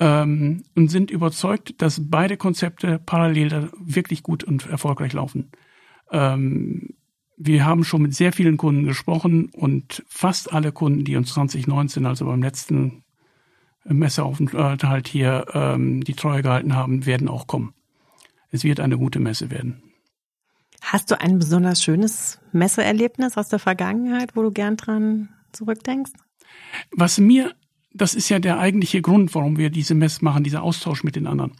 Ähm, 0.00 0.64
und 0.74 0.88
sind 0.88 1.10
überzeugt, 1.10 1.80
dass 1.82 2.08
beide 2.08 2.36
Konzepte 2.36 2.98
parallel 2.98 3.70
wirklich 3.78 4.22
gut 4.22 4.42
und 4.42 4.66
erfolgreich 4.66 5.12
laufen. 5.12 5.50
Ähm, 6.10 6.94
wir 7.36 7.64
haben 7.64 7.84
schon 7.84 8.02
mit 8.02 8.14
sehr 8.14 8.32
vielen 8.32 8.56
Kunden 8.56 8.84
gesprochen 8.84 9.50
und 9.52 10.02
fast 10.08 10.52
alle 10.52 10.72
Kunden, 10.72 11.04
die 11.04 11.16
uns 11.16 11.32
2019, 11.34 12.06
also 12.06 12.26
beim 12.26 12.42
letzten 12.42 13.04
Messeaufenthalt 13.84 15.08
hier, 15.08 15.46
ähm, 15.54 16.02
die 16.04 16.14
Treue 16.14 16.42
gehalten 16.42 16.74
haben, 16.74 17.06
werden 17.06 17.28
auch 17.28 17.46
kommen. 17.46 17.74
Es 18.50 18.64
wird 18.64 18.80
eine 18.80 18.98
gute 18.98 19.20
Messe 19.20 19.50
werden. 19.50 19.82
Hast 20.82 21.10
du 21.10 21.20
ein 21.20 21.38
besonders 21.38 21.82
schönes 21.82 22.40
Messeerlebnis 22.52 23.36
aus 23.36 23.48
der 23.48 23.58
Vergangenheit, 23.58 24.34
wo 24.34 24.42
du 24.42 24.50
gern 24.50 24.76
dran 24.76 25.28
zurückdenkst? 25.52 26.12
Was 26.90 27.18
mir, 27.18 27.54
das 27.92 28.14
ist 28.14 28.28
ja 28.28 28.38
der 28.38 28.58
eigentliche 28.58 29.02
Grund, 29.02 29.34
warum 29.34 29.58
wir 29.58 29.70
diese 29.70 29.94
Messe 29.94 30.24
machen, 30.24 30.44
dieser 30.44 30.62
Austausch 30.62 31.02
mit 31.04 31.16
den 31.16 31.26
anderen. 31.26 31.52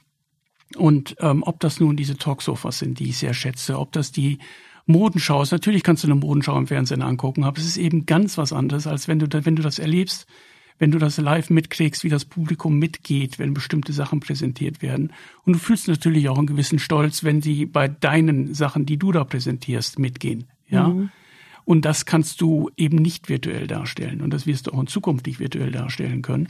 Und 0.77 1.17
ähm, 1.19 1.43
ob 1.43 1.59
das 1.61 1.81
nun 1.81 1.97
diese 1.97 2.17
Talksofas 2.17 2.79
sind, 2.79 3.01
die 3.01 3.09
ich 3.09 3.19
sehr 3.19 3.35
schätze, 3.35 3.79
ob 3.79 3.93
das 3.93 4.13
die 4.13 4.39
Modenschau 4.87 5.43
ist. 5.43 5.53
Natürlich 5.53 5.83
kannst 5.83 6.05
du 6.05 6.09
eine 6.09 6.15
Modenschau 6.15 6.57
im 6.57 6.67
Fernsehen 6.67 7.03
angucken, 7.03 7.45
aber 7.45 7.59
es 7.59 7.67
ist 7.67 7.77
eben 7.77 8.07
ganz 8.07 8.39
was 8.39 8.53
anderes, 8.53 8.87
als 8.87 9.09
wenn 9.09 9.19
du, 9.19 9.29
da, 9.29 9.45
wenn 9.45 9.57
du 9.57 9.63
das 9.63 9.79
erlebst, 9.79 10.27
wenn 10.79 10.91
du 10.91 10.99
das 10.99 11.19
live 11.19 11.51
mitkriegst, 11.51 12.05
wie 12.05 12.09
das 12.09 12.25
Publikum 12.25 12.79
mitgeht, 12.79 13.39
wenn 13.39 13.53
bestimmte 13.53 13.93
Sachen 13.93 14.21
präsentiert 14.21 14.81
werden. 14.81 15.13
Und 15.45 15.55
du 15.55 15.59
fühlst 15.59 15.89
natürlich 15.89 16.29
auch 16.29 16.39
einen 16.39 16.47
gewissen 16.47 16.79
Stolz, 16.79 17.23
wenn 17.23 17.43
sie 17.43 17.67
bei 17.67 17.89
deinen 17.89 18.55
Sachen, 18.55 18.87
die 18.87 18.97
du 18.97 19.13
da 19.13 19.25
präsentierst, 19.25 19.99
mitgehen. 19.99 20.47
Ja. 20.69 20.89
Mhm. 20.89 21.11
Und 21.65 21.85
das 21.85 22.07
kannst 22.07 22.41
du 22.41 22.71
eben 22.77 22.97
nicht 22.97 23.29
virtuell 23.29 23.67
darstellen. 23.67 24.21
Und 24.21 24.33
das 24.33 24.47
wirst 24.47 24.67
du 24.67 24.73
auch 24.73 24.81
in 24.81 24.87
Zukunft 24.87 25.27
nicht 25.27 25.41
virtuell 25.41 25.71
darstellen 25.71 26.23
können. 26.23 26.49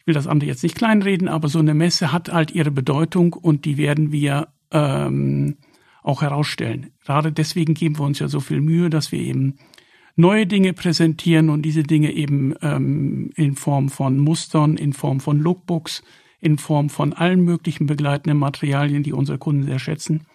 Ich 0.00 0.06
will 0.06 0.14
das 0.14 0.26
andere 0.26 0.48
jetzt 0.48 0.62
nicht 0.62 0.76
kleinreden, 0.76 1.28
aber 1.28 1.48
so 1.48 1.58
eine 1.58 1.74
Messe 1.74 2.12
hat 2.12 2.32
halt 2.32 2.50
ihre 2.50 2.70
Bedeutung 2.70 3.34
und 3.34 3.64
die 3.64 3.76
werden 3.76 4.12
wir 4.12 4.48
ähm, 4.70 5.56
auch 6.02 6.22
herausstellen. 6.22 6.90
Gerade 7.04 7.32
deswegen 7.32 7.74
geben 7.74 7.98
wir 7.98 8.04
uns 8.04 8.18
ja 8.18 8.28
so 8.28 8.40
viel 8.40 8.60
Mühe, 8.60 8.88
dass 8.88 9.12
wir 9.12 9.20
eben 9.20 9.56
neue 10.16 10.46
Dinge 10.46 10.72
präsentieren 10.72 11.50
und 11.50 11.62
diese 11.62 11.82
Dinge 11.82 12.12
eben 12.12 12.54
ähm, 12.62 13.30
in 13.36 13.56
Form 13.56 13.88
von 13.88 14.18
Mustern, 14.18 14.76
in 14.76 14.92
Form 14.92 15.20
von 15.20 15.38
Lookbooks, 15.38 16.02
in 16.40 16.58
Form 16.58 16.88
von 16.88 17.12
allen 17.12 17.42
möglichen 17.42 17.86
begleitenden 17.86 18.38
Materialien, 18.38 19.02
die 19.02 19.12
unsere 19.12 19.38
Kunden 19.38 19.64
sehr 19.64 19.78
schätzen, 19.78 20.26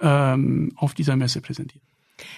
ähm, 0.00 0.72
auf 0.76 0.94
dieser 0.94 1.16
Messe 1.16 1.40
präsentieren. 1.40 1.86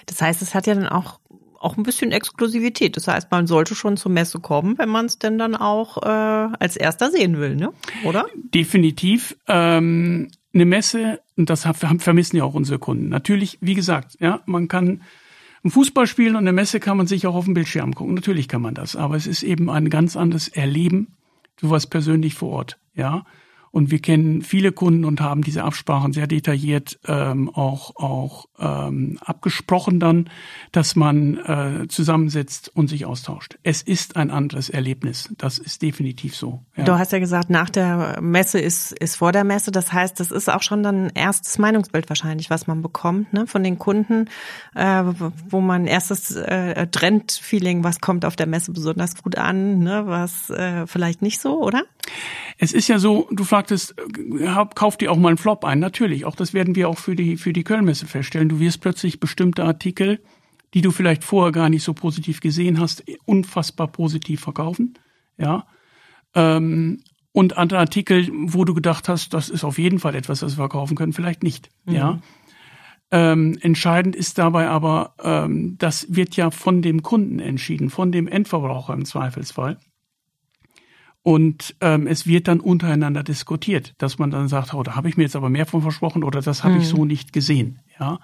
Das 0.05 0.21
heißt, 0.21 0.41
es 0.41 0.53
hat 0.53 0.67
ja 0.67 0.75
dann 0.75 0.87
auch 0.87 1.19
auch 1.65 1.77
ein 1.77 1.83
bisschen 1.83 2.11
Exklusivität. 2.11 2.95
Das 2.95 3.07
heißt, 3.07 3.31
man 3.31 3.47
sollte 3.47 3.73
schon 3.73 3.97
zur 3.97 4.11
Messe 4.11 4.39
kommen, 4.39 4.77
wenn 4.77 4.89
man 4.89 5.07
es 5.07 5.17
denn 5.17 5.39
dann 5.39 5.55
auch 5.55 5.97
äh, 6.03 6.05
als 6.59 6.77
erster 6.77 7.09
sehen 7.09 7.39
will, 7.39 7.55
ne? 7.55 7.71
Oder? 8.03 8.27
Definitiv. 8.35 9.35
Ähm, 9.47 10.29
eine 10.53 10.65
Messe, 10.65 11.21
und 11.35 11.49
das 11.49 11.67
vermissen 11.97 12.37
ja 12.37 12.43
auch 12.43 12.53
unsere 12.53 12.77
Kunden. 12.77 13.09
Natürlich, 13.09 13.57
wie 13.61 13.73
gesagt, 13.73 14.15
ja, 14.19 14.41
man 14.45 14.67
kann 14.67 15.01
ein 15.63 15.71
Fußball 15.71 16.05
spielen 16.05 16.35
und 16.35 16.43
eine 16.43 16.53
Messe 16.53 16.79
kann 16.79 16.97
man 16.97 17.07
sich 17.07 17.25
auch 17.25 17.35
auf 17.35 17.45
dem 17.45 17.55
Bildschirm 17.55 17.95
gucken. 17.95 18.13
Natürlich 18.13 18.47
kann 18.47 18.61
man 18.61 18.75
das, 18.75 18.95
aber 18.95 19.15
es 19.15 19.25
ist 19.25 19.41
eben 19.41 19.69
ein 19.69 19.89
ganz 19.89 20.15
anderes 20.15 20.47
Erleben. 20.47 21.17
Warst 21.61 21.89
persönlich 21.89 22.35
vor 22.35 22.51
Ort, 22.51 22.77
ja. 22.93 23.25
Und 23.75 23.91
wir 23.91 23.99
kennen 23.99 24.41
viele 24.41 24.71
Kunden 24.71 25.03
und 25.03 25.19
haben 25.19 25.41
diese 25.41 25.65
Absprachen 25.65 26.13
sehr 26.13 26.27
detailliert 26.27 26.97
ähm, 27.09 27.49
auch, 27.49 27.97
auch 27.97 28.45
ähm, 28.57 29.19
abgesprochen 29.19 29.99
dann, 29.99 30.29
dass 30.71 30.95
man 30.95 31.35
äh, 31.39 31.87
zusammensitzt 31.89 32.71
und 32.73 32.87
sich 32.87 33.05
austauscht. 33.05 33.57
Es 33.63 33.81
ist 33.81 34.15
ein 34.15 34.31
anderes 34.31 34.69
Erlebnis. 34.69 35.27
Das 35.37 35.57
ist 35.57 35.81
definitiv 35.81 36.37
so. 36.37 36.63
Ja. 36.77 36.85
Du 36.85 36.97
hast 36.97 37.11
ja 37.11 37.19
gesagt, 37.19 37.49
nach 37.49 37.69
der 37.69 38.21
Messe 38.21 38.59
ist, 38.59 38.93
ist 38.93 39.17
vor 39.17 39.33
der 39.33 39.43
Messe. 39.43 39.71
Das 39.71 39.91
heißt, 39.91 40.21
das 40.21 40.31
ist 40.31 40.49
auch 40.49 40.63
schon 40.63 40.81
dann 40.81 41.09
erstes 41.13 41.57
Meinungsbild 41.57 42.07
wahrscheinlich, 42.07 42.49
was 42.49 42.67
man 42.67 42.81
bekommt 42.81 43.33
ne, 43.33 43.45
von 43.45 43.61
den 43.61 43.77
Kunden, 43.77 44.29
äh, 44.73 45.03
wo 45.49 45.59
man 45.59 45.85
erstes 45.85 46.33
äh, 46.33 46.87
Trend-Feeling, 46.87 47.83
was 47.83 47.99
kommt 47.99 48.23
auf 48.23 48.37
der 48.37 48.47
Messe 48.47 48.71
besonders 48.71 49.21
gut 49.21 49.37
an, 49.37 49.79
ne, 49.79 50.03
was 50.07 50.49
äh, 50.49 50.87
vielleicht 50.87 51.21
nicht 51.21 51.41
so, 51.41 51.61
oder? 51.61 51.83
Es 52.57 52.71
ist 52.71 52.87
ja 52.87 52.99
so, 52.99 53.27
du 53.31 53.43
fragtest, 53.43 53.64
äh, 53.71 54.65
kauf 54.75 54.97
dir 54.97 55.11
auch 55.11 55.17
mal 55.17 55.29
einen 55.29 55.37
Flop 55.37 55.65
ein. 55.65 55.79
Natürlich, 55.79 56.25
auch 56.25 56.35
das 56.35 56.53
werden 56.53 56.75
wir 56.75 56.89
auch 56.89 56.97
für 56.97 57.15
die, 57.15 57.37
für 57.37 57.53
die 57.53 57.63
Kölnmesse 57.63 58.05
feststellen. 58.05 58.49
Du 58.49 58.59
wirst 58.59 58.81
plötzlich 58.81 59.19
bestimmte 59.19 59.63
Artikel, 59.63 60.19
die 60.73 60.81
du 60.81 60.91
vielleicht 60.91 61.23
vorher 61.23 61.51
gar 61.51 61.69
nicht 61.69 61.83
so 61.83 61.93
positiv 61.93 62.41
gesehen 62.41 62.79
hast, 62.79 63.03
unfassbar 63.25 63.87
positiv 63.87 64.41
verkaufen. 64.41 64.95
Ja. 65.37 65.65
Ähm, 66.33 67.01
und 67.31 67.57
andere 67.57 67.79
Artikel, 67.79 68.29
wo 68.31 68.63
du 68.63 68.73
gedacht 68.73 69.09
hast, 69.09 69.33
das 69.33 69.49
ist 69.49 69.63
auf 69.63 69.77
jeden 69.77 69.99
Fall 69.99 70.15
etwas, 70.15 70.39
das 70.39 70.53
wir 70.53 70.63
verkaufen 70.63 70.95
können, 70.95 71.13
vielleicht 71.13 71.43
nicht. 71.43 71.69
Mhm. 71.85 71.93
Ja. 71.93 72.19
Ähm, 73.11 73.57
entscheidend 73.61 74.15
ist 74.15 74.37
dabei 74.37 74.67
aber, 74.67 75.15
ähm, 75.21 75.77
das 75.77 76.07
wird 76.09 76.35
ja 76.35 76.49
von 76.49 76.81
dem 76.81 77.03
Kunden 77.03 77.39
entschieden, 77.39 77.89
von 77.89 78.11
dem 78.11 78.27
Endverbraucher 78.27 78.93
im 78.93 79.05
Zweifelsfall. 79.05 79.77
Und 81.25 81.75
ähm, 81.81 82.05
es 82.05 82.27
wird 82.27 82.47
dann 82.47 82.59
untereinander 82.59 83.23
diskutiert, 83.23 83.95
dass 83.97 84.19
man 84.19 84.29
dann 84.29 84.47
sagt, 84.47 84.75
oh, 84.75 84.83
da 84.83 84.95
habe 84.95 85.09
ich 85.09 85.17
mir 85.17 85.23
jetzt 85.23 85.35
aber 85.35 85.49
mehr 85.49 85.65
von 85.65 85.81
versprochen 85.81 86.23
oder 86.23 86.39
das 86.39 86.63
habe 86.63 86.75
mhm. 86.75 86.81
ich 86.81 86.87
so 86.87 87.03
nicht 87.03 87.33
gesehen. 87.33 87.79
Ja. 87.99 88.19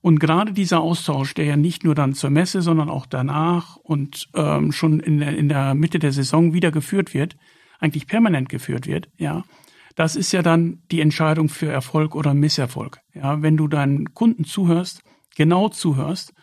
Und 0.00 0.18
gerade 0.18 0.52
dieser 0.52 0.80
Austausch, 0.80 1.34
der 1.34 1.44
ja 1.44 1.56
nicht 1.56 1.84
nur 1.84 1.94
dann 1.94 2.14
zur 2.14 2.30
Messe, 2.30 2.60
sondern 2.60 2.90
auch 2.90 3.06
danach 3.06 3.76
und 3.76 4.28
ähm, 4.34 4.72
schon 4.72 4.98
in 4.98 5.20
der, 5.20 5.38
in 5.38 5.48
der 5.48 5.74
Mitte 5.74 6.00
der 6.00 6.10
Saison 6.10 6.52
wieder 6.52 6.72
geführt 6.72 7.14
wird, 7.14 7.36
eigentlich 7.78 8.08
permanent 8.08 8.48
geführt 8.48 8.88
wird, 8.88 9.08
ja, 9.18 9.44
das 9.94 10.16
ist 10.16 10.32
ja 10.32 10.42
dann 10.42 10.82
die 10.90 11.00
Entscheidung 11.00 11.48
für 11.48 11.70
Erfolg 11.70 12.16
oder 12.16 12.34
Misserfolg. 12.34 12.98
Ja, 13.14 13.40
wenn 13.40 13.56
du 13.56 13.68
deinen 13.68 14.14
Kunden 14.14 14.42
zuhörst, 14.42 15.04
genau 15.36 15.68
zuhörst 15.68 16.34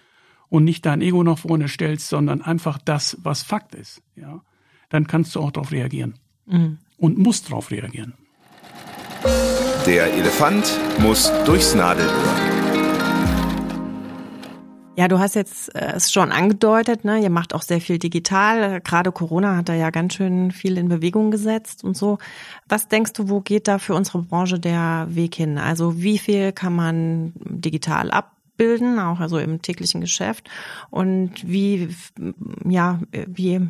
und 0.48 0.64
nicht 0.64 0.86
dein 0.86 1.02
Ego 1.02 1.26
nach 1.26 1.40
vorne 1.40 1.68
stellst, 1.68 2.08
sondern 2.08 2.42
einfach 2.42 2.78
das, 2.78 3.18
was 3.22 3.44
Fakt 3.44 3.76
ist, 3.76 4.02
ja, 4.16 4.40
dann 4.90 5.08
kannst 5.08 5.36
du 5.36 5.40
auch 5.40 5.52
darauf 5.52 5.72
reagieren. 5.72 6.16
Mhm. 6.46 6.80
Und 6.98 7.18
musst 7.18 7.50
darauf 7.50 7.72
reagieren. 7.72 8.14
Der 9.86 10.14
Elefant 10.14 10.78
muss 11.00 11.32
durchs 11.46 11.74
Nadelöhr. 11.74 12.50
Ja, 15.00 15.08
du 15.08 15.18
hast 15.18 15.36
jetzt 15.36 15.74
äh, 15.76 15.94
es 15.96 16.12
schon 16.12 16.34
angedeutet, 16.34 17.06
ne? 17.06 17.20
Ihr 17.20 17.30
macht 17.30 17.56
auch 17.56 17.62
sehr 17.62 17.80
viel 17.80 18.00
digital. 18.00 18.82
Gerade 18.82 19.14
Corona 19.14 19.56
hat 19.56 19.70
da 19.70 19.74
ja 19.74 19.92
ganz 19.92 20.16
schön 20.16 20.52
viel 20.52 20.78
in 20.78 20.90
Bewegung 20.90 21.32
gesetzt 21.32 21.86
und 21.86 21.96
so. 21.96 22.18
Was 22.68 22.90
denkst 22.90 23.14
du, 23.14 23.30
wo 23.30 23.40
geht 23.40 23.70
da 23.70 23.80
für 23.80 23.94
unsere 23.96 24.22
Branche 24.24 24.60
der 24.60 25.08
Weg 25.10 25.36
hin? 25.36 25.58
Also 25.58 26.02
wie 26.02 26.18
viel 26.18 26.52
kann 26.52 26.76
man 26.76 27.32
digital 27.46 28.12
abbilden, 28.12 29.00
auch 29.00 29.22
also 29.22 29.38
im 29.38 29.62
täglichen 29.62 30.02
Geschäft? 30.02 30.50
Und 30.90 31.48
wie, 31.48 31.96
ja, 32.68 33.00
wie 33.26 33.70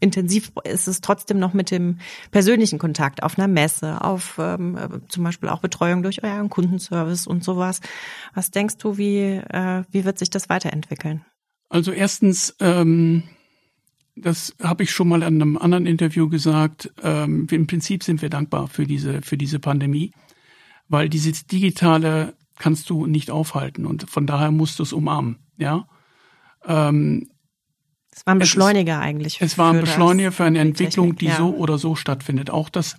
intensiv 0.00 0.52
ist 0.64 0.88
es 0.88 1.00
trotzdem 1.00 1.38
noch 1.38 1.54
mit 1.54 1.70
dem 1.70 1.98
persönlichen 2.30 2.78
Kontakt 2.78 3.22
auf 3.22 3.38
einer 3.38 3.48
Messe, 3.48 4.00
auf 4.02 4.36
ähm, 4.38 4.78
zum 5.08 5.24
Beispiel 5.24 5.48
auch 5.48 5.60
Betreuung 5.60 6.02
durch 6.02 6.22
euren 6.22 6.50
Kundenservice 6.50 7.26
und 7.26 7.42
sowas. 7.42 7.80
Was 8.34 8.50
denkst 8.50 8.76
du, 8.78 8.96
wie, 8.96 9.18
äh, 9.18 9.84
wie 9.90 10.04
wird 10.04 10.18
sich 10.18 10.30
das 10.30 10.48
weiterentwickeln? 10.48 11.24
Also 11.68 11.92
erstens, 11.92 12.54
ähm, 12.60 13.24
das 14.16 14.54
habe 14.62 14.84
ich 14.84 14.90
schon 14.90 15.08
mal 15.08 15.22
in 15.22 15.42
einem 15.42 15.56
anderen 15.56 15.86
Interview 15.86 16.28
gesagt, 16.28 16.92
ähm, 17.02 17.46
im 17.50 17.66
Prinzip 17.66 18.02
sind 18.02 18.22
wir 18.22 18.30
dankbar 18.30 18.68
für 18.68 18.86
diese, 18.86 19.22
für 19.22 19.36
diese 19.36 19.58
Pandemie, 19.58 20.12
weil 20.88 21.08
dieses 21.08 21.46
Digitale 21.46 22.34
kannst 22.58 22.90
du 22.90 23.06
nicht 23.06 23.30
aufhalten 23.30 23.86
und 23.86 24.08
von 24.08 24.26
daher 24.26 24.50
musst 24.50 24.78
du 24.78 24.82
es 24.82 24.92
umarmen, 24.92 25.38
ja. 25.56 25.86
Ähm, 26.64 27.28
es 28.18 28.26
war 28.26 28.34
ein 28.34 28.38
Beschleuniger 28.38 28.96
es 28.96 29.00
eigentlich. 29.00 29.40
Es 29.40 29.58
war 29.58 29.72
ein 29.72 29.80
Beschleuniger 29.80 30.32
für 30.32 30.44
eine 30.44 30.58
Entwicklung, 30.58 31.16
Technik, 31.16 31.18
die 31.20 31.26
ja. 31.26 31.36
so 31.36 31.54
oder 31.54 31.78
so 31.78 31.94
stattfindet. 31.94 32.50
Auch 32.50 32.68
dass 32.68 32.96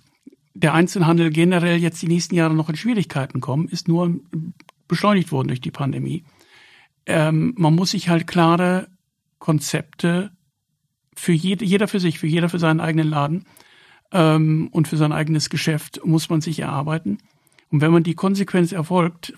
der 0.54 0.74
Einzelhandel 0.74 1.30
generell 1.30 1.76
jetzt 1.76 2.00
die 2.02 2.08
nächsten 2.08 2.34
Jahre 2.34 2.54
noch 2.54 2.68
in 2.68 2.76
Schwierigkeiten 2.76 3.40
kommen, 3.40 3.68
ist 3.68 3.86
nur 3.86 4.18
beschleunigt 4.88 5.30
worden 5.30 5.48
durch 5.48 5.60
die 5.60 5.70
Pandemie. 5.70 6.24
ähm, 7.06 7.54
man 7.56 7.74
muss 7.74 7.90
sich 7.90 8.08
halt 8.08 8.26
klare 8.26 8.88
Konzepte 9.38 10.32
für 11.14 11.32
jede, 11.32 11.64
jeder 11.64 11.88
für 11.88 12.00
sich, 12.00 12.18
für 12.18 12.26
jeder 12.26 12.48
für 12.48 12.58
seinen 12.58 12.80
eigenen 12.80 13.08
Laden 13.08 13.46
ähm, 14.12 14.68
und 14.72 14.88
für 14.88 14.96
sein 14.96 15.12
eigenes 15.12 15.50
Geschäft 15.50 16.00
muss 16.04 16.30
man 16.30 16.40
sich 16.40 16.60
erarbeiten. 16.60 17.18
Und 17.70 17.80
wenn 17.80 17.92
man 17.92 18.02
die 18.02 18.14
Konsequenz 18.14 18.72
erfolgt, 18.72 19.34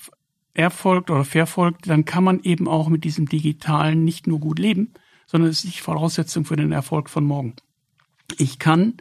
erfolgt 0.55 1.11
oder 1.11 1.25
verfolgt, 1.25 1.89
dann 1.89 2.05
kann 2.05 2.25
man 2.25 2.41
eben 2.43 2.69
auch 2.69 2.89
mit 2.89 3.05
diesem 3.05 3.27
Digitalen 3.27 4.05
nicht 4.05 4.27
nur 4.27 4.41
gut 4.41 4.59
leben, 4.59 4.93
sondern 5.33 5.51
es 5.51 5.65
ist 5.65 5.77
die 5.79 5.81
Voraussetzung 5.81 6.45
für 6.45 6.57
den 6.57 6.73
Erfolg 6.73 7.09
von 7.09 7.25
morgen. 7.25 7.55
Ich 8.37 8.59
kann 8.59 8.99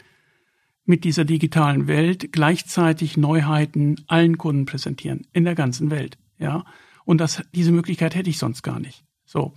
mit 0.86 1.04
dieser 1.04 1.26
digitalen 1.26 1.88
Welt 1.88 2.32
gleichzeitig 2.32 3.18
Neuheiten 3.18 3.98
allen 4.08 4.38
Kunden 4.38 4.66
präsentieren 4.66 5.28
in 5.34 5.44
der 5.44 5.56
ganzen 5.56 5.92
Welt, 5.92 6.18
ja. 6.40 6.64
Und 7.04 7.20
das, 7.20 7.44
diese 7.54 7.74
Möglichkeit 7.74 8.16
hätte 8.16 8.30
ich 8.30 8.38
sonst 8.38 8.62
gar 8.64 8.80
nicht. 8.80 9.04
So. 9.26 9.54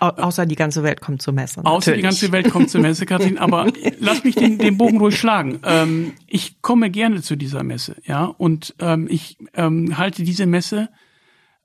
Au 0.00 0.08
außer 0.08 0.46
die 0.46 0.56
ganze 0.56 0.82
Welt 0.82 1.00
kommt 1.00 1.22
zur 1.22 1.32
Messe. 1.32 1.60
Natürlich. 1.60 1.76
Außer 1.76 1.92
die 1.94 2.02
ganze 2.02 2.32
Welt 2.32 2.50
kommt 2.50 2.70
zur 2.70 2.80
Messe, 2.80 3.06
Kathrin. 3.06 3.38
Aber 3.38 3.70
lass 4.00 4.24
mich 4.24 4.34
den, 4.34 4.58
den 4.58 4.78
Bogen 4.78 4.98
ruhig 4.98 5.16
schlagen. 5.16 5.60
Ähm, 5.62 6.12
ich 6.26 6.60
komme 6.60 6.90
gerne 6.90 7.22
zu 7.22 7.36
dieser 7.36 7.62
Messe, 7.62 7.96
ja, 8.04 8.24
und 8.24 8.74
ähm, 8.80 9.06
ich 9.08 9.38
ähm, 9.54 9.96
halte 9.96 10.24
diese 10.24 10.46
Messe, 10.46 10.88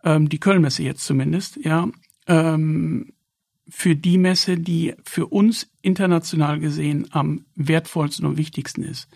ähm, 0.03 0.29
die 0.29 0.39
Kölnmesse 0.39 0.83
jetzt 0.83 1.03
zumindest, 1.03 1.57
ja, 1.63 1.87
ähm, 2.27 3.13
für 3.67 3.95
die 3.95 4.17
Messe, 4.17 4.57
die 4.57 4.93
für 5.03 5.27
uns 5.27 5.69
international 5.81 6.59
gesehen 6.59 7.07
am 7.11 7.45
wertvollsten 7.55 8.25
und 8.25 8.37
wichtigsten 8.37 8.83
ist. 8.83 9.07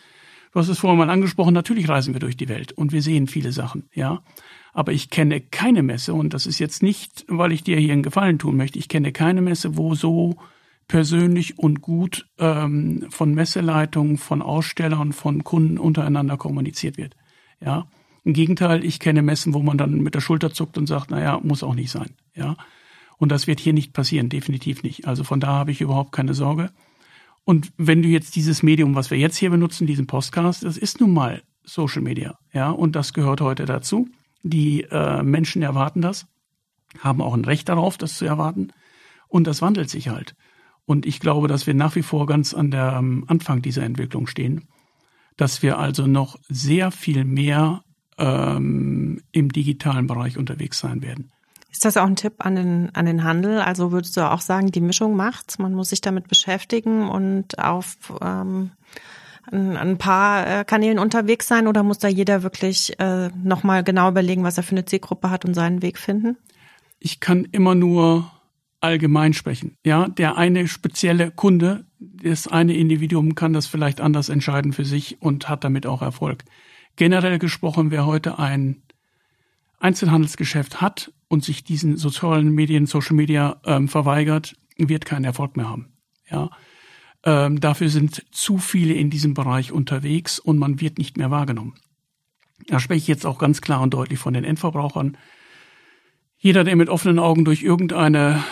Du 0.51 0.59
hast 0.59 0.69
es 0.69 0.79
vorhin 0.79 0.97
mal 0.97 1.09
angesprochen, 1.09 1.53
natürlich 1.53 1.87
reisen 1.89 2.13
wir 2.13 2.19
durch 2.19 2.37
die 2.37 2.49
Welt 2.49 2.71
und 2.71 2.91
wir 2.91 3.01
sehen 3.01 3.27
viele 3.27 3.51
Sachen, 3.51 3.87
ja. 3.93 4.23
Aber 4.73 4.91
ich 4.91 5.09
kenne 5.09 5.41
keine 5.41 5.83
Messe, 5.83 6.13
und 6.13 6.33
das 6.33 6.45
ist 6.45 6.59
jetzt 6.59 6.81
nicht, 6.81 7.25
weil 7.27 7.51
ich 7.51 7.63
dir 7.63 7.77
hier 7.77 7.93
einen 7.93 8.03
Gefallen 8.03 8.39
tun 8.39 8.57
möchte, 8.57 8.79
ich 8.79 8.87
kenne 8.87 9.11
keine 9.11 9.41
Messe, 9.41 9.77
wo 9.77 9.93
so 9.93 10.37
persönlich 10.87 11.59
und 11.59 11.81
gut 11.81 12.27
ähm, 12.39 13.05
von 13.09 13.33
Messeleitungen, 13.35 14.17
von 14.17 14.41
Ausstellern, 14.41 15.13
von 15.13 15.43
Kunden 15.43 15.77
untereinander 15.77 16.35
kommuniziert 16.35 16.97
wird. 16.97 17.15
Ja. 17.63 17.87
Im 18.23 18.33
Gegenteil, 18.33 18.83
ich 18.83 18.99
kenne 18.99 19.21
Messen, 19.21 19.53
wo 19.53 19.61
man 19.61 19.77
dann 19.77 20.01
mit 20.01 20.15
der 20.15 20.21
Schulter 20.21 20.51
zuckt 20.51 20.77
und 20.77 20.87
sagt, 20.87 21.11
naja, 21.11 21.39
muss 21.43 21.63
auch 21.63 21.75
nicht 21.75 21.91
sein. 21.91 22.09
Ja. 22.35 22.57
Und 23.19 23.31
das 23.31 23.45
wird 23.45 23.59
hier 23.59 23.73
nicht 23.73 23.93
passieren, 23.93 24.29
definitiv 24.29 24.81
nicht. 24.81 25.05
Also 25.05 25.23
von 25.23 25.39
da 25.39 25.49
habe 25.49 25.71
ich 25.71 25.81
überhaupt 25.81 26.13
keine 26.13 26.33
Sorge. 26.33 26.71
Und 27.43 27.71
wenn 27.77 28.01
du 28.01 28.07
jetzt 28.07 28.35
dieses 28.35 28.63
Medium, 28.63 28.95
was 28.95 29.11
wir 29.11 29.17
jetzt 29.17 29.35
hier 29.35 29.49
benutzen, 29.49 29.85
diesen 29.85 30.07
Podcast, 30.07 30.63
das 30.63 30.77
ist 30.77 30.99
nun 31.01 31.13
mal 31.13 31.43
Social 31.63 32.01
Media, 32.01 32.39
ja, 32.53 32.71
und 32.71 32.95
das 32.95 33.13
gehört 33.13 33.41
heute 33.41 33.65
dazu. 33.65 34.07
Die 34.41 34.83
äh, 34.83 35.21
Menschen 35.21 35.61
erwarten 35.61 36.01
das, 36.01 36.27
haben 36.99 37.21
auch 37.21 37.33
ein 37.33 37.43
Recht 37.43 37.67
darauf, 37.67 37.97
das 37.97 38.17
zu 38.17 38.25
erwarten. 38.25 38.71
Und 39.27 39.47
das 39.47 39.61
wandelt 39.61 39.89
sich 39.89 40.07
halt. 40.07 40.35
Und 40.85 41.05
ich 41.05 41.19
glaube, 41.19 41.47
dass 41.47 41.67
wir 41.67 41.73
nach 41.73 41.95
wie 41.95 42.01
vor 42.01 42.25
ganz 42.25 42.53
an 42.53 42.71
der 42.71 42.93
am 42.93 43.25
Anfang 43.27 43.61
dieser 43.61 43.83
Entwicklung 43.83 44.27
stehen, 44.27 44.69
dass 45.35 45.61
wir 45.61 45.77
also 45.77 46.07
noch 46.07 46.39
sehr 46.47 46.89
viel 46.91 47.25
mehr 47.25 47.83
ähm, 48.17 49.21
im 49.31 49.51
digitalen 49.51 50.07
Bereich 50.07 50.37
unterwegs 50.37 50.79
sein 50.79 51.01
werden. 51.01 51.31
Ist 51.71 51.85
das 51.85 51.97
auch 51.97 52.07
ein 52.07 52.15
Tipp 52.15 52.33
an 52.39 52.55
den, 52.55 52.89
an 52.95 53.05
den 53.05 53.23
Handel? 53.23 53.59
Also 53.59 53.91
würdest 53.91 54.17
du 54.17 54.21
auch 54.21 54.41
sagen, 54.41 54.71
die 54.71 54.81
Mischung 54.81 55.15
macht's? 55.15 55.59
Man 55.59 55.73
muss 55.73 55.89
sich 55.89 56.01
damit 56.01 56.27
beschäftigen 56.27 57.07
und 57.07 57.59
auf 57.59 57.95
ähm, 58.21 58.71
ein, 59.51 59.77
ein 59.77 59.97
paar 59.97 60.61
äh, 60.61 60.65
Kanälen 60.65 60.99
unterwegs 60.99 61.47
sein 61.47 61.67
oder 61.67 61.83
muss 61.83 61.99
da 61.99 62.07
jeder 62.07 62.43
wirklich 62.43 62.99
äh, 62.99 63.29
nochmal 63.43 63.83
genau 63.83 64.09
überlegen, 64.09 64.43
was 64.43 64.57
er 64.57 64.63
für 64.63 64.71
eine 64.71 64.85
Zielgruppe 64.85 65.29
hat 65.29 65.45
und 65.45 65.53
seinen 65.53 65.81
Weg 65.81 65.97
finden? 65.97 66.37
Ich 66.99 67.19
kann 67.19 67.45
immer 67.51 67.75
nur 67.75 68.31
allgemein 68.81 69.33
sprechen. 69.33 69.75
Ja, 69.85 70.07
der 70.07 70.37
eine 70.37 70.67
spezielle 70.67 71.31
Kunde, 71.31 71.85
das 71.99 72.47
eine 72.47 72.75
Individuum 72.75 73.35
kann 73.35 73.53
das 73.53 73.67
vielleicht 73.67 74.01
anders 74.01 74.29
entscheiden 74.29 74.73
für 74.73 74.85
sich 74.85 75.21
und 75.21 75.49
hat 75.49 75.63
damit 75.63 75.85
auch 75.85 76.01
Erfolg. 76.01 76.45
Generell 76.95 77.39
gesprochen, 77.39 77.91
wer 77.91 78.05
heute 78.05 78.39
ein 78.39 78.81
Einzelhandelsgeschäft 79.79 80.81
hat 80.81 81.11
und 81.27 81.43
sich 81.43 81.63
diesen 81.63 81.97
sozialen 81.97 82.51
Medien, 82.51 82.85
Social 82.85 83.15
Media 83.15 83.61
ähm, 83.65 83.87
verweigert, 83.87 84.55
wird 84.77 85.05
keinen 85.05 85.25
Erfolg 85.25 85.57
mehr 85.57 85.69
haben. 85.69 85.93
Ja, 86.29 86.49
ähm, 87.23 87.59
dafür 87.59 87.89
sind 87.89 88.25
zu 88.31 88.57
viele 88.57 88.93
in 88.93 89.09
diesem 89.09 89.33
Bereich 89.33 89.71
unterwegs 89.71 90.39
und 90.39 90.57
man 90.57 90.79
wird 90.79 90.97
nicht 90.97 91.17
mehr 91.17 91.31
wahrgenommen. 91.31 91.75
Da 92.67 92.79
spreche 92.79 92.99
ich 92.99 93.07
jetzt 93.07 93.25
auch 93.25 93.39
ganz 93.39 93.61
klar 93.61 93.81
und 93.81 93.93
deutlich 93.93 94.19
von 94.19 94.33
den 94.33 94.43
Endverbrauchern. 94.43 95.17
Jeder, 96.37 96.63
der 96.63 96.75
mit 96.75 96.89
offenen 96.89 97.19
Augen 97.19 97.45
durch 97.45 97.63
irgendeine 97.63 98.43